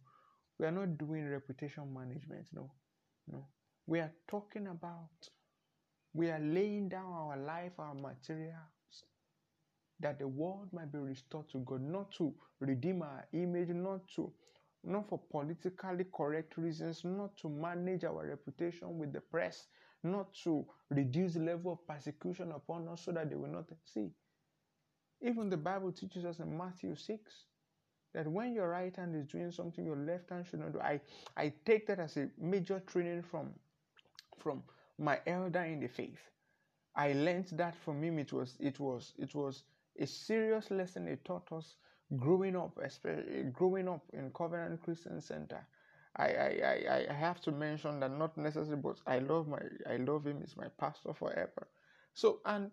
[0.59, 2.47] We are not doing reputation management.
[2.53, 2.71] No,
[3.31, 3.47] no.
[3.87, 5.09] We are talking about,
[6.13, 8.80] we are laying down our life, our materials,
[10.01, 14.33] that the world might be restored to God, not to redeem our image, not to
[14.83, 19.67] not for politically correct reasons, not to manage our reputation with the press,
[20.03, 24.09] not to reduce the level of persecution upon us so that they will not see.
[25.21, 27.45] Even the Bible teaches us in Matthew 6
[28.13, 30.79] that when your right hand is doing something, your left hand should not do.
[30.81, 30.99] I,
[31.37, 33.51] I take that as a major training from,
[34.39, 34.63] from
[34.97, 36.19] my elder in the faith.
[36.95, 38.19] I learned that from him.
[38.19, 39.63] It was it was it was
[39.99, 41.75] a serious lesson he taught us
[42.17, 45.65] growing up, especially growing up in Covenant Christian Center.
[46.17, 50.27] I, I, I, have to mention that not necessarily, but I love my I love
[50.27, 50.41] him.
[50.41, 51.69] He's my pastor forever.
[52.13, 52.69] So and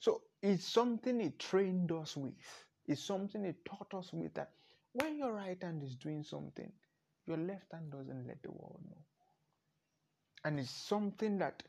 [0.00, 2.34] so it's something he trained us with.
[2.88, 4.50] It's something he taught us with that
[4.92, 6.72] when your right hand is doing something,
[7.26, 8.96] your left hand doesn't let the world know.
[10.44, 11.62] And it's something that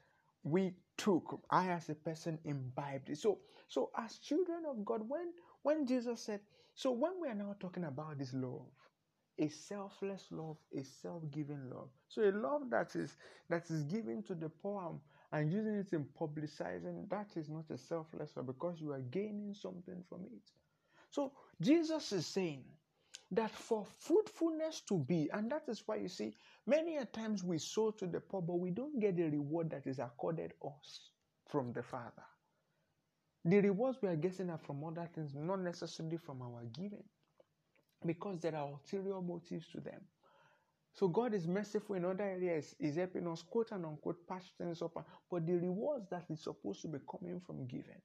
[0.44, 3.18] we took, I as a person imbibed it.
[3.20, 3.40] So
[3.72, 5.32] so as children of God, when
[5.62, 6.42] when Jesus said,
[6.74, 8.68] so when we are now talking about this love,
[9.40, 11.88] a selfless love, a self-giving love.
[12.10, 13.16] So a love that is
[13.48, 15.00] that is given to the poor
[15.32, 19.54] and using it in publicizing, that is not a selfless love because you are gaining
[19.54, 20.52] something from it.
[21.10, 21.32] So
[21.62, 22.66] Jesus is saying
[23.32, 26.34] that for fruitfulness to be, and that is why you see,
[26.68, 29.88] many a times we sow to the poor, but we don't get the reward that
[29.88, 31.12] is accorded us
[31.48, 32.24] from the Father.
[33.46, 37.04] The rewards we are getting are from other things, not necessarily from our giving,
[38.06, 40.02] because there are ulterior motives to them.
[40.94, 44.82] So God is merciful in other areas, is helping us quote and unquote patch things
[44.82, 48.02] up, but the rewards that is supposed to be coming from giving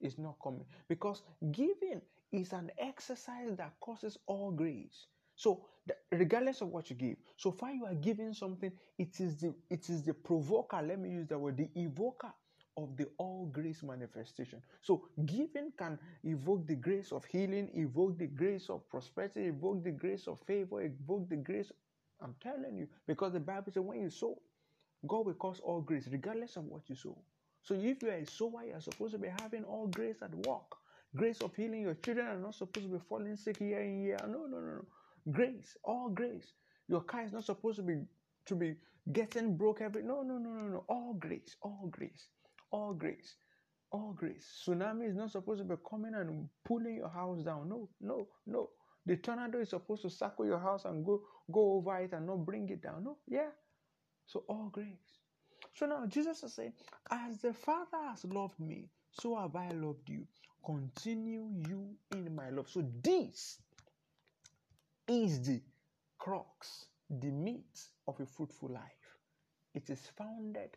[0.00, 5.06] is not coming because giving is an exercise that causes all grace.
[5.34, 5.66] So
[6.12, 9.88] regardless of what you give, so far you are giving something, it is the it
[9.88, 10.82] is the provoker.
[10.82, 12.32] Let me use that word, the evoker
[12.78, 14.62] of the all grace manifestation.
[14.82, 19.90] So, giving can evoke the grace of healing, evoke the grace of prosperity, evoke the
[19.90, 21.72] grace of favor, evoke the grace.
[22.20, 24.40] I'm telling you, because the Bible says when you sow,
[25.06, 27.18] God will cause all grace, regardless of what you sow.
[27.62, 30.34] So, if you are a sower, you are supposed to be having all grace at
[30.46, 30.76] work.
[31.16, 31.82] Grace of healing.
[31.82, 34.18] Your children are not supposed to be falling sick year in year.
[34.22, 34.84] No, no, no, no.
[35.32, 36.52] Grace, all grace.
[36.86, 37.96] Your car is not supposed to be
[38.46, 38.76] to be
[39.12, 40.02] getting broke every.
[40.02, 40.84] No, no, no, no, no.
[40.88, 42.28] All grace, all grace
[42.70, 43.36] all grace.
[43.90, 44.62] All grace.
[44.66, 47.68] Tsunami is not supposed to be coming and pulling your house down.
[47.68, 48.70] No, no, no.
[49.06, 52.44] The tornado is supposed to circle your house and go go over it and not
[52.44, 53.04] bring it down.
[53.04, 53.50] No, yeah.
[54.26, 55.18] So all grace.
[55.74, 56.74] So now Jesus is saying,
[57.10, 60.26] As the Father has loved me, so have I loved you.
[60.64, 62.68] Continue you in my love.
[62.68, 63.62] So this
[65.08, 65.62] is the
[66.18, 69.16] crux, the meat of a fruitful life.
[69.74, 70.76] It is founded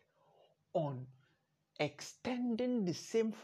[0.72, 1.06] on
[1.80, 3.34] extending the same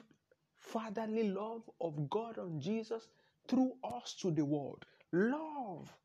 [0.56, 3.08] fatherly love of God on Jesus
[3.48, 4.86] through us to the world.
[5.12, 5.96] Love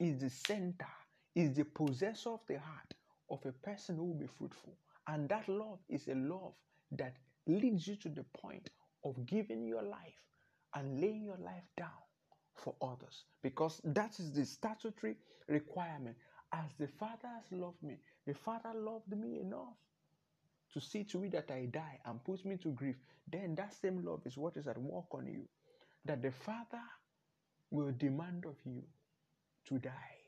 [0.00, 0.88] is the center,
[1.34, 2.94] is the possessor of the heart
[3.30, 4.78] of a person who will be fruitful.
[5.08, 6.54] And that love is a love
[6.92, 8.70] that leads you to the point
[9.04, 10.20] of giving your life
[10.74, 12.02] and laying your life down
[12.56, 15.16] for others because that is the statutory
[15.48, 16.16] requirement.
[16.52, 19.76] As the Father has loved me, the Father loved me enough
[20.72, 22.96] to see to it that I die and puts me to grief,
[23.30, 25.48] then that same love is what is at work on you.
[26.04, 26.82] That the Father
[27.70, 28.82] will demand of you
[29.66, 30.18] to die.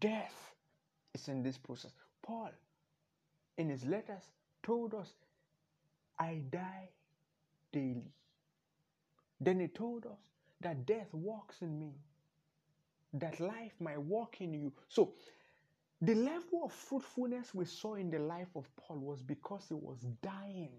[0.00, 0.54] death
[1.14, 1.92] is in this process.
[2.22, 2.50] Paul,
[3.58, 4.24] in his letters,
[4.62, 5.10] told us,
[6.18, 6.90] I die
[7.72, 8.12] daily.
[9.40, 10.20] Then he told us
[10.60, 11.94] that death walks in me,
[13.14, 14.72] that life might walk in you.
[14.88, 15.14] So,
[16.02, 20.00] the level of fruitfulness we saw in the life of Paul was because he was
[20.20, 20.72] dying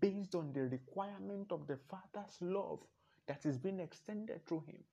[0.00, 2.80] based on the requirement of the Father's love
[3.26, 4.84] that is being extended through him.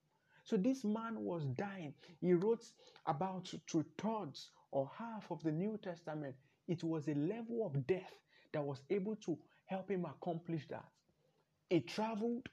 [0.45, 1.93] So this man was dying.
[2.21, 2.63] He wrote
[3.07, 6.35] about two thirds or half of the New Testament.
[6.69, 8.13] It was a level of death
[8.53, 10.85] that was able to help him accomplish that.
[11.69, 12.47] He traveled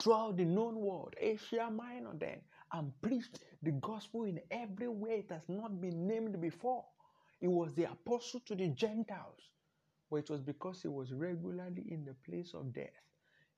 [0.00, 2.40] throughout the known world, Asia Minor, then,
[2.72, 6.84] and preached the gospel in every way it has not been named before.
[7.40, 9.50] He was the apostle to the Gentiles,
[10.10, 13.00] but it was because he was regularly in the place of death.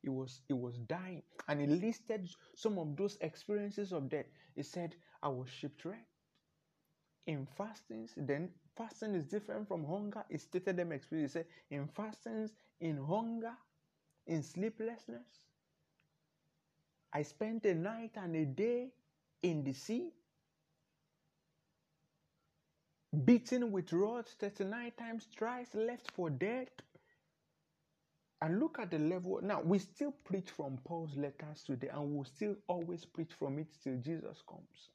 [0.02, 4.26] He was he was dying, and he listed some of those experiences of death.
[4.54, 6.08] He said, "I was shipwrecked."
[7.26, 10.24] In fastings, then fasting is different from hunger.
[10.30, 11.34] He stated them experiences.
[11.34, 13.56] He said, "In fastings, in hunger,
[14.26, 15.44] in sleeplessness,
[17.12, 18.92] I spent a night and a day
[19.42, 20.10] in the sea,
[23.24, 26.68] beaten with rods 39 times, thrice left for dead.
[28.42, 29.40] And look at the level.
[29.42, 33.68] Now, we still preach from Paul's letters today, and we'll still always preach from it
[33.82, 34.90] till Jesus comes.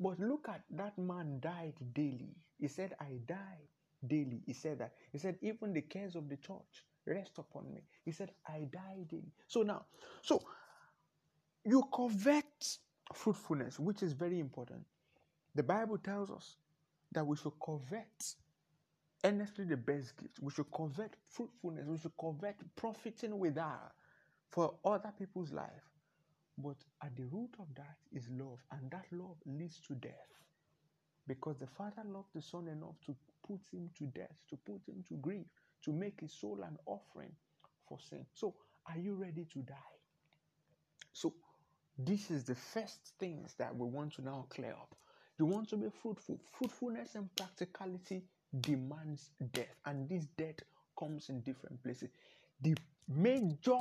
[0.00, 2.34] But look at that man died daily.
[2.58, 3.68] He said, I die
[4.06, 4.42] daily.
[4.46, 4.94] He said that.
[5.12, 7.82] He said, even the cares of the church rest upon me.
[8.04, 9.32] He said, I die daily.
[9.46, 9.86] So now,
[10.22, 10.42] so
[11.64, 12.78] you covet
[13.12, 14.82] fruitfulness, which is very important.
[15.54, 16.56] The Bible tells us
[17.12, 18.34] that we should covet
[19.24, 20.38] earnestly the best gift.
[20.40, 21.86] We should covet fruitfulness.
[21.86, 23.92] We should covet profiting with that
[24.50, 25.90] for other people's life.
[26.58, 30.12] But at the root of that is love, and that love leads to death.
[31.26, 35.02] Because the Father loved the Son enough to put him to death, to put him
[35.08, 35.46] to grief,
[35.84, 37.32] to make his soul an offering
[37.88, 38.24] for sin.
[38.34, 38.54] So,
[38.86, 39.74] are you ready to die?
[41.12, 41.34] So,
[41.98, 44.94] this is the first things that we want to now clear up.
[45.38, 46.38] You want to be fruitful.
[46.58, 48.22] Fruitfulness and practicality
[48.60, 50.60] demands death, and this death
[50.98, 52.10] comes in different places.
[52.60, 52.76] The
[53.08, 53.80] major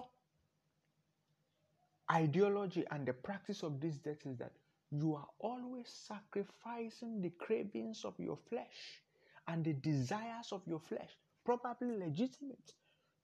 [2.11, 4.53] ideology and the practice of this death is that
[4.91, 9.01] you are always sacrificing the cravings of your flesh
[9.47, 12.73] and the desires of your flesh, probably legitimate,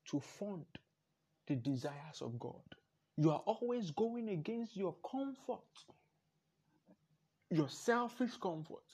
[0.06, 0.66] to fund
[1.48, 2.64] the desires of God.
[3.20, 5.60] You are always going against your comfort,
[7.50, 8.86] your selfish comfort,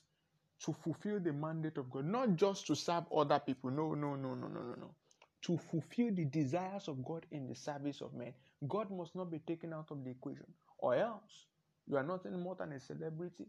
[0.61, 3.69] to fulfill the mandate of God, not just to serve other people.
[3.69, 4.95] No, no, no, no, no, no, no.
[5.43, 8.33] To fulfill the desires of God in the service of men.
[8.67, 10.47] God must not be taken out of the equation,
[10.79, 11.45] or else
[11.85, 13.45] you are nothing more than a celebrity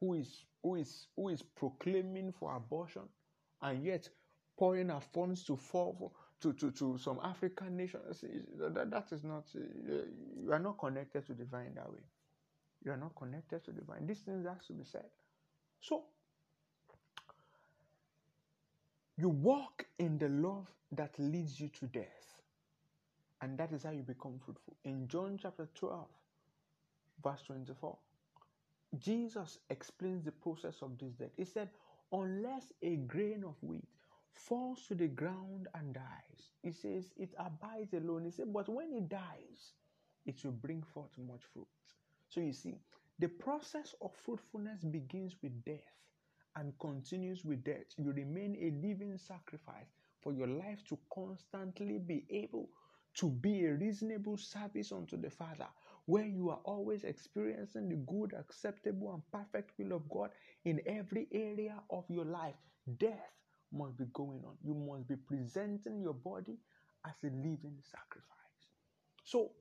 [0.00, 3.02] who is who is who is proclaiming for abortion
[3.60, 4.08] and yet
[4.58, 5.92] pouring her funds to fall
[6.40, 8.22] to, to, to some African nations.
[8.58, 12.04] That, that is not, uh, you are not connected to divine that way.
[12.84, 14.06] You are not connected to divine.
[14.06, 15.10] These things have to be said.
[15.80, 16.06] So,
[19.16, 22.42] you walk in the love that leads you to death.
[23.40, 24.76] And that is how you become fruitful.
[24.84, 26.08] In John chapter 12,
[27.22, 27.98] verse 24,
[28.98, 31.32] Jesus explains the process of this death.
[31.36, 31.70] He said,
[32.12, 33.95] Unless a grain of wheat
[34.36, 36.50] falls to the ground and dies.
[36.62, 38.24] He says it abides alone.
[38.24, 39.72] He said, but when it dies,
[40.26, 41.66] it will bring forth much fruit.
[42.28, 42.78] So you see,
[43.18, 45.80] the process of fruitfulness begins with death
[46.56, 47.84] and continues with death.
[47.96, 52.68] You remain a living sacrifice for your life to constantly be able
[53.14, 55.68] to be a reasonable service unto the Father,
[56.04, 60.30] where you are always experiencing the good, acceptable, and perfect will of God
[60.64, 62.56] in every area of your life.
[62.98, 63.32] Death
[63.72, 64.58] must be going on.
[64.62, 66.58] You must be presenting your body
[67.06, 68.70] as a living sacrifice.
[69.24, 69.52] So,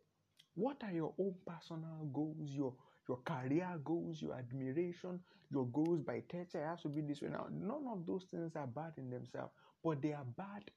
[0.55, 2.77] what are your own personal goals, your
[3.07, 6.57] your career goals, your admiration, your goals by 30?
[6.59, 7.47] I have to be this way now.
[7.51, 9.53] None of those things are bad in themselves,
[9.83, 10.71] but they are bad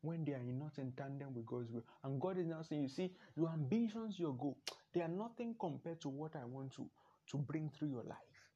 [0.00, 1.84] when they are not in tandem with God's will.
[2.04, 4.62] And God is now saying, you see, your ambitions, your goal,
[4.92, 6.90] they are nothing compared to what I want to,
[7.30, 8.52] to bring through your life.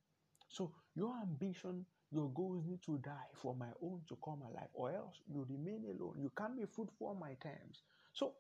[0.48, 4.90] So your ambition your goals need to die for my own to come alive, or
[4.92, 6.16] else you remain alone.
[6.20, 7.82] You can't be fruitful on my terms.
[8.12, 8.32] So,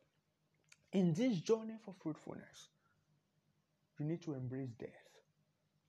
[0.92, 2.68] in this journey for fruitfulness,
[3.98, 4.90] you need to embrace death.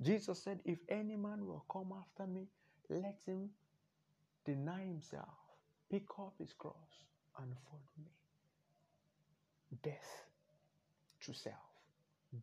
[0.01, 2.47] Jesus said, If any man will come after me,
[2.89, 3.49] let him
[4.45, 5.29] deny himself,
[5.89, 7.05] pick up his cross,
[7.39, 8.11] and follow me.
[9.83, 10.25] Death
[11.21, 11.55] to self,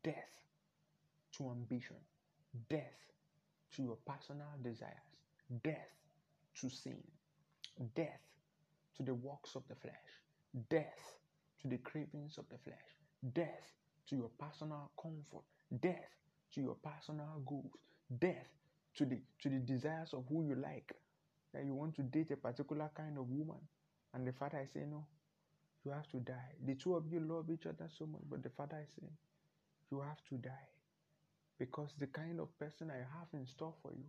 [0.03, 0.31] death
[1.37, 1.97] to ambition,
[2.69, 3.13] death
[3.73, 5.08] to your personal desires,
[5.63, 5.89] death
[6.61, 7.03] to sin,
[7.95, 8.21] death
[8.97, 9.95] to the works of the flesh,
[10.71, 11.15] death
[11.63, 12.97] to the cravings of the flesh,
[13.33, 13.73] death
[14.09, 15.45] to your personal comfort,
[15.81, 16.11] death
[16.53, 17.73] to your personal goals,
[18.21, 18.49] death
[18.95, 20.93] to the to the desires of who you like.
[21.55, 23.61] That you want to date a particular kind of woman,
[24.13, 25.07] and the father is saying, No,
[25.85, 26.53] you have to die.
[26.67, 29.13] The two of you love each other so much, but the father is saying,
[29.91, 30.69] You have to die.
[31.59, 34.05] Because the kind of person I have in store for you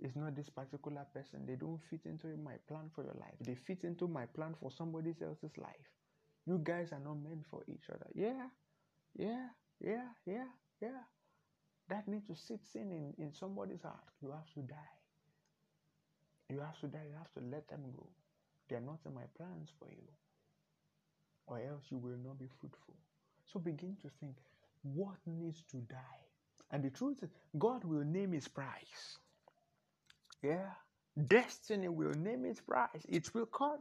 [0.00, 1.46] is not this particular person.
[1.46, 3.36] They don't fit into my plan for your life.
[3.40, 5.88] They fit into my plan for somebody else's life.
[6.46, 8.06] You guys are not meant for each other.
[8.14, 8.48] Yeah,
[9.16, 9.48] yeah,
[9.80, 10.46] yeah, yeah,
[10.80, 11.02] yeah.
[11.88, 14.08] That needs to sit in, in in somebody's heart.
[14.22, 14.94] You have to die.
[16.50, 17.06] You have to die.
[17.10, 18.08] You have to let them go.
[18.68, 20.08] They are not in my plans for you.
[21.46, 22.94] Or else you will not be fruitful.
[23.46, 24.36] So begin to think
[24.82, 26.20] what needs to die.
[26.70, 29.18] And the truth is, God will name his price.
[30.44, 30.70] Yeah.
[31.26, 33.06] Destiny will name its price.
[33.08, 33.78] It will come.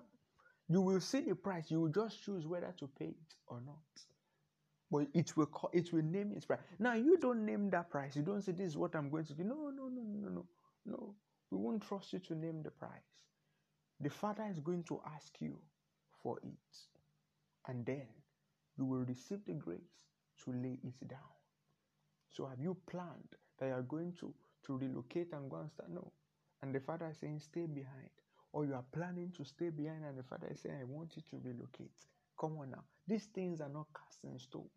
[0.70, 1.70] You will see the price.
[1.70, 3.76] You will just choose whether to pay it or not.
[4.90, 6.60] But it will call, it will name its price.
[6.80, 8.16] Now you don't name that price.
[8.16, 9.44] You don't say this is what I'm going to do.
[9.44, 10.46] No, no, no, no, no,
[10.86, 11.16] no.
[11.52, 12.92] We won't trust you to name the price.
[14.00, 15.58] The Father is going to ask you
[16.22, 16.78] for it.
[17.68, 18.08] And then
[18.78, 19.80] you will receive the grace
[20.46, 21.20] to lay it down.
[22.30, 24.34] So have you planned that you are going to,
[24.66, 25.92] to relocate and go and start?
[25.92, 26.12] No.
[26.64, 28.12] And the father is saying, stay behind.
[28.54, 31.24] Or you are planning to stay behind, and the father is saying, I want you
[31.24, 32.08] to relocate.
[32.40, 32.86] Come on now.
[33.08, 34.70] These things are not cast in stone.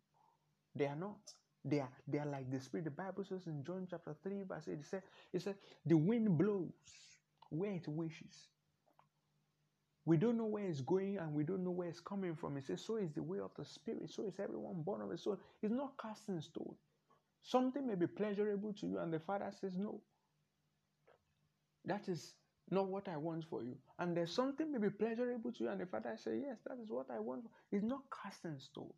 [0.75, 1.33] They are not.
[1.65, 2.85] They are they are like the spirit.
[2.85, 6.37] The Bible says in John chapter 3, verse 8, it said, it said, the wind
[6.37, 7.19] blows
[7.51, 8.49] where it wishes.
[10.05, 12.57] We don't know where it's going and we don't know where it's coming from.
[12.57, 14.09] It says, So is the way of the Spirit.
[14.11, 15.19] So is everyone born of it.
[15.19, 15.39] soul.
[15.61, 16.77] it's not cast in stone.
[17.43, 20.03] Something may be pleasurable to you, and the Father says, No.
[21.87, 22.35] That is
[22.69, 23.75] not what I want for you.
[23.97, 26.91] And there's something may be pleasurable to you, and the Father says, Yes, that is
[26.91, 27.45] what I want.
[27.71, 28.93] It's not cast in stone.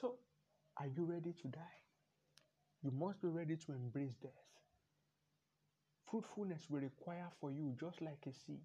[0.00, 0.16] So,
[0.78, 1.78] are you ready to die?
[2.82, 4.32] You must be ready to embrace death.
[6.10, 8.60] Fruitfulness will require for you, just like a seed,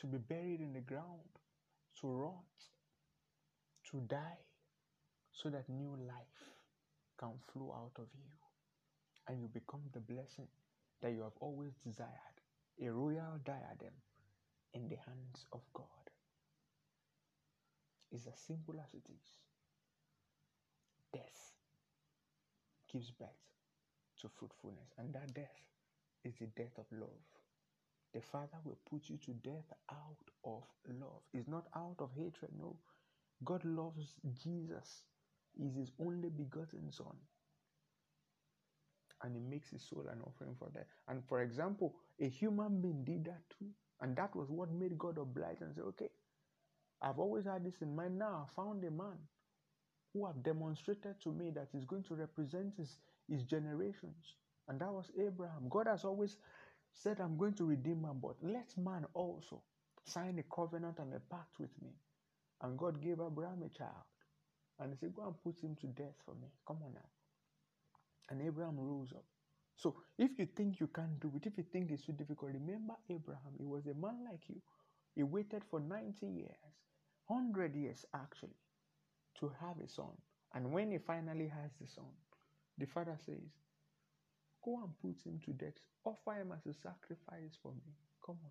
[0.00, 1.30] to be buried in the ground,
[2.00, 2.44] to rot,
[3.90, 4.38] to die,
[5.32, 6.44] so that new life
[7.18, 8.30] can flow out of you
[9.28, 10.48] and you become the blessing
[11.02, 12.40] that you have always desired
[12.80, 13.94] a royal diadem
[14.74, 16.10] in the hands of God.
[18.10, 19.40] It's as simple as it is.
[21.12, 21.54] Death
[22.92, 23.28] gives birth
[24.20, 25.70] to fruitfulness, and that death
[26.24, 27.24] is the death of love.
[28.12, 31.22] The Father will put you to death out of love.
[31.32, 32.76] It's not out of hatred, no.
[33.44, 35.04] God loves Jesus,
[35.54, 37.16] He's His only begotten Son.
[39.22, 40.86] And He makes His soul an offering for that.
[41.08, 43.70] And for example, a human being did that too.
[44.00, 46.10] And that was what made God oblige and say, okay,
[47.02, 48.18] I've always had this in mind.
[48.18, 49.18] Now I found a man
[50.12, 52.98] who have demonstrated to me that he's going to represent his,
[53.28, 54.34] his generations.
[54.68, 55.68] And that was Abraham.
[55.70, 56.38] God has always
[56.92, 59.62] said, I'm going to redeem man, but let man also
[60.04, 61.90] sign a covenant and a pact with me.
[62.62, 64.04] And God gave Abraham a child.
[64.78, 66.48] And he said, Go and put him to death for me.
[66.66, 67.15] Come on now.
[68.30, 69.24] And Abraham rose up.
[69.76, 72.94] So if you think you can't do it, if you think it's too difficult, remember
[73.10, 73.52] Abraham.
[73.58, 74.60] He was a man like you.
[75.14, 76.56] He waited for 90 years,
[77.26, 78.56] 100 years actually,
[79.40, 80.12] to have a son.
[80.54, 82.10] And when he finally has the son,
[82.78, 83.52] the father says,
[84.64, 85.78] Go and put him to death.
[86.04, 87.92] Offer him as a sacrifice for me.
[88.24, 88.50] Come on.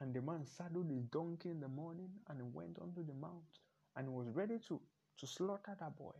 [0.00, 3.58] And the man saddled his donkey in the morning and went onto the mount
[3.96, 4.80] and was ready to,
[5.18, 6.14] to slaughter that boy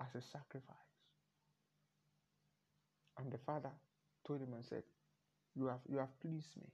[0.00, 0.89] as a sacrifice.
[3.20, 3.70] And the father
[4.26, 4.82] told him and said,
[5.54, 6.66] You have you have pleased me.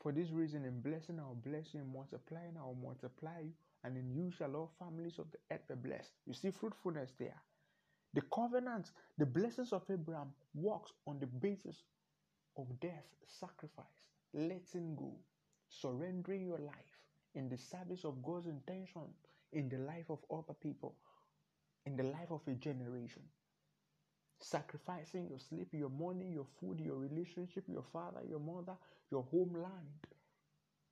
[0.00, 3.52] For this reason, in blessing I will bless you, in multiplying I will multiply you,
[3.84, 6.10] and in you shall all families of the earth be blessed.
[6.26, 7.40] You see fruitfulness there.
[8.14, 11.84] The covenant, the blessings of Abraham works on the basis
[12.58, 13.86] of death, sacrifice,
[14.34, 15.14] letting go,
[15.68, 16.98] surrendering your life
[17.36, 19.14] in the service of God's intention
[19.52, 20.96] in the life of other people,
[21.86, 23.22] in the life of a generation
[24.42, 28.76] sacrificing your sleep, your money, your food, your relationship, your father, your mother,
[29.10, 30.06] your homeland,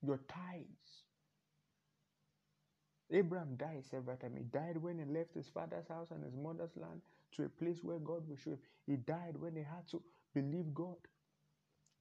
[0.02, 1.04] your ties.
[3.10, 4.38] Abraham died several times.
[4.38, 7.84] He died when he left his father's house and his mother's land to a place
[7.84, 8.60] where God will show him.
[8.86, 10.02] He died when he had to
[10.34, 10.98] believe God.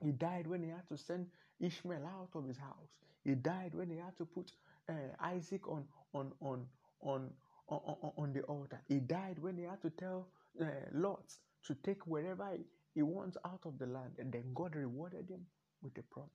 [0.01, 2.97] He died when he had to send Ishmael out of his house.
[3.23, 4.53] He died when he had to put
[4.89, 6.67] uh, Isaac on on on
[7.01, 7.37] on
[7.67, 8.81] on on the altar.
[8.87, 10.31] He died when he had to tell
[10.61, 11.33] uh, Lot
[11.65, 12.57] to take wherever
[12.95, 14.17] he, wants out of the land.
[14.19, 15.47] And then God rewarded him
[15.81, 16.31] with a promise.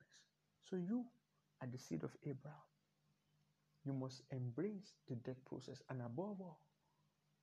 [0.64, 1.06] So you
[1.62, 2.62] are the seed of Abraham.
[3.84, 5.82] You must embrace the death process.
[5.90, 6.60] And above all,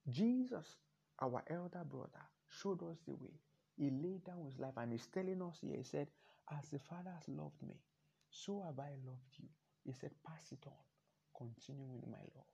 [0.10, 0.78] Jesus,
[1.22, 3.42] our elder brother, showed us the way.
[3.78, 6.10] He laid down his life and he's telling us here, he said,
[6.52, 7.76] As the Father has loved me,
[8.30, 9.50] so have I loved you.
[9.86, 10.74] He said, Pass it on.
[11.38, 12.46] Continue in my love.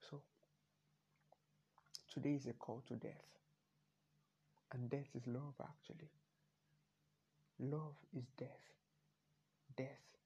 [0.00, 0.22] So,
[2.12, 3.26] today is a call to death.
[4.72, 6.10] And death is love, actually.
[7.58, 8.70] Love is death.
[9.76, 10.16] Death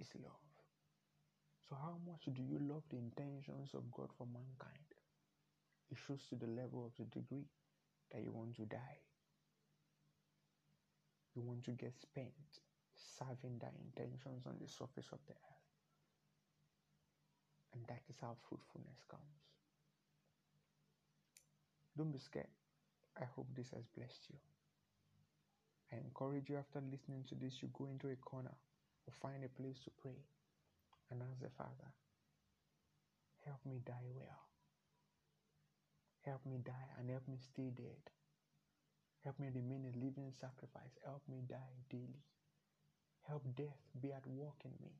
[0.00, 0.32] is love.
[1.68, 4.88] So, how much do you love the intentions of God for mankind?
[5.90, 7.46] It shows to the level of the degree
[8.12, 9.00] that you want to die.
[11.34, 12.62] You want to get spent
[13.18, 15.68] serving thy intentions on the surface of the earth.
[17.74, 19.57] And that is how fruitfulness comes.
[21.98, 22.46] Don't be scared.
[23.20, 24.38] I hope this has blessed you.
[25.90, 28.54] I encourage you after listening to this, you go into a corner
[29.02, 30.22] or find a place to pray
[31.10, 31.90] and ask the Father,
[33.44, 34.46] help me die well.
[36.22, 37.98] Help me die and help me stay dead.
[39.24, 40.94] Help me remain a living sacrifice.
[41.04, 42.22] Help me die daily.
[43.26, 44.92] Help death be at work in me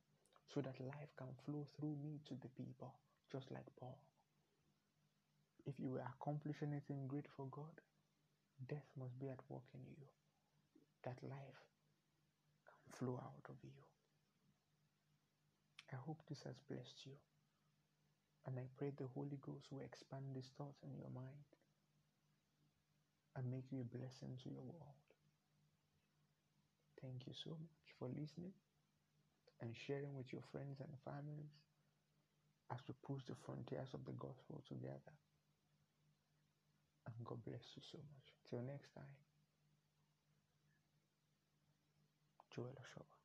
[0.52, 2.94] so that life can flow through me to the people,
[3.30, 4.07] just like Paul.
[5.68, 7.76] If you will accomplish anything great for God,
[8.72, 10.08] death must be at work in you,
[11.04, 11.60] that life
[12.64, 13.76] can flow out of you.
[15.92, 17.12] I hope this has blessed you.
[18.46, 21.44] And I pray the Holy Ghost will expand these thoughts in your mind
[23.36, 25.04] and make you a blessing to your world.
[27.02, 28.56] Thank you so much for listening
[29.60, 31.52] and sharing with your friends and families
[32.72, 35.12] as we push the frontiers of the gospel together.
[37.16, 38.26] And God bless you so much.
[38.50, 39.16] Till next time,
[42.54, 43.17] Joel Oshawa.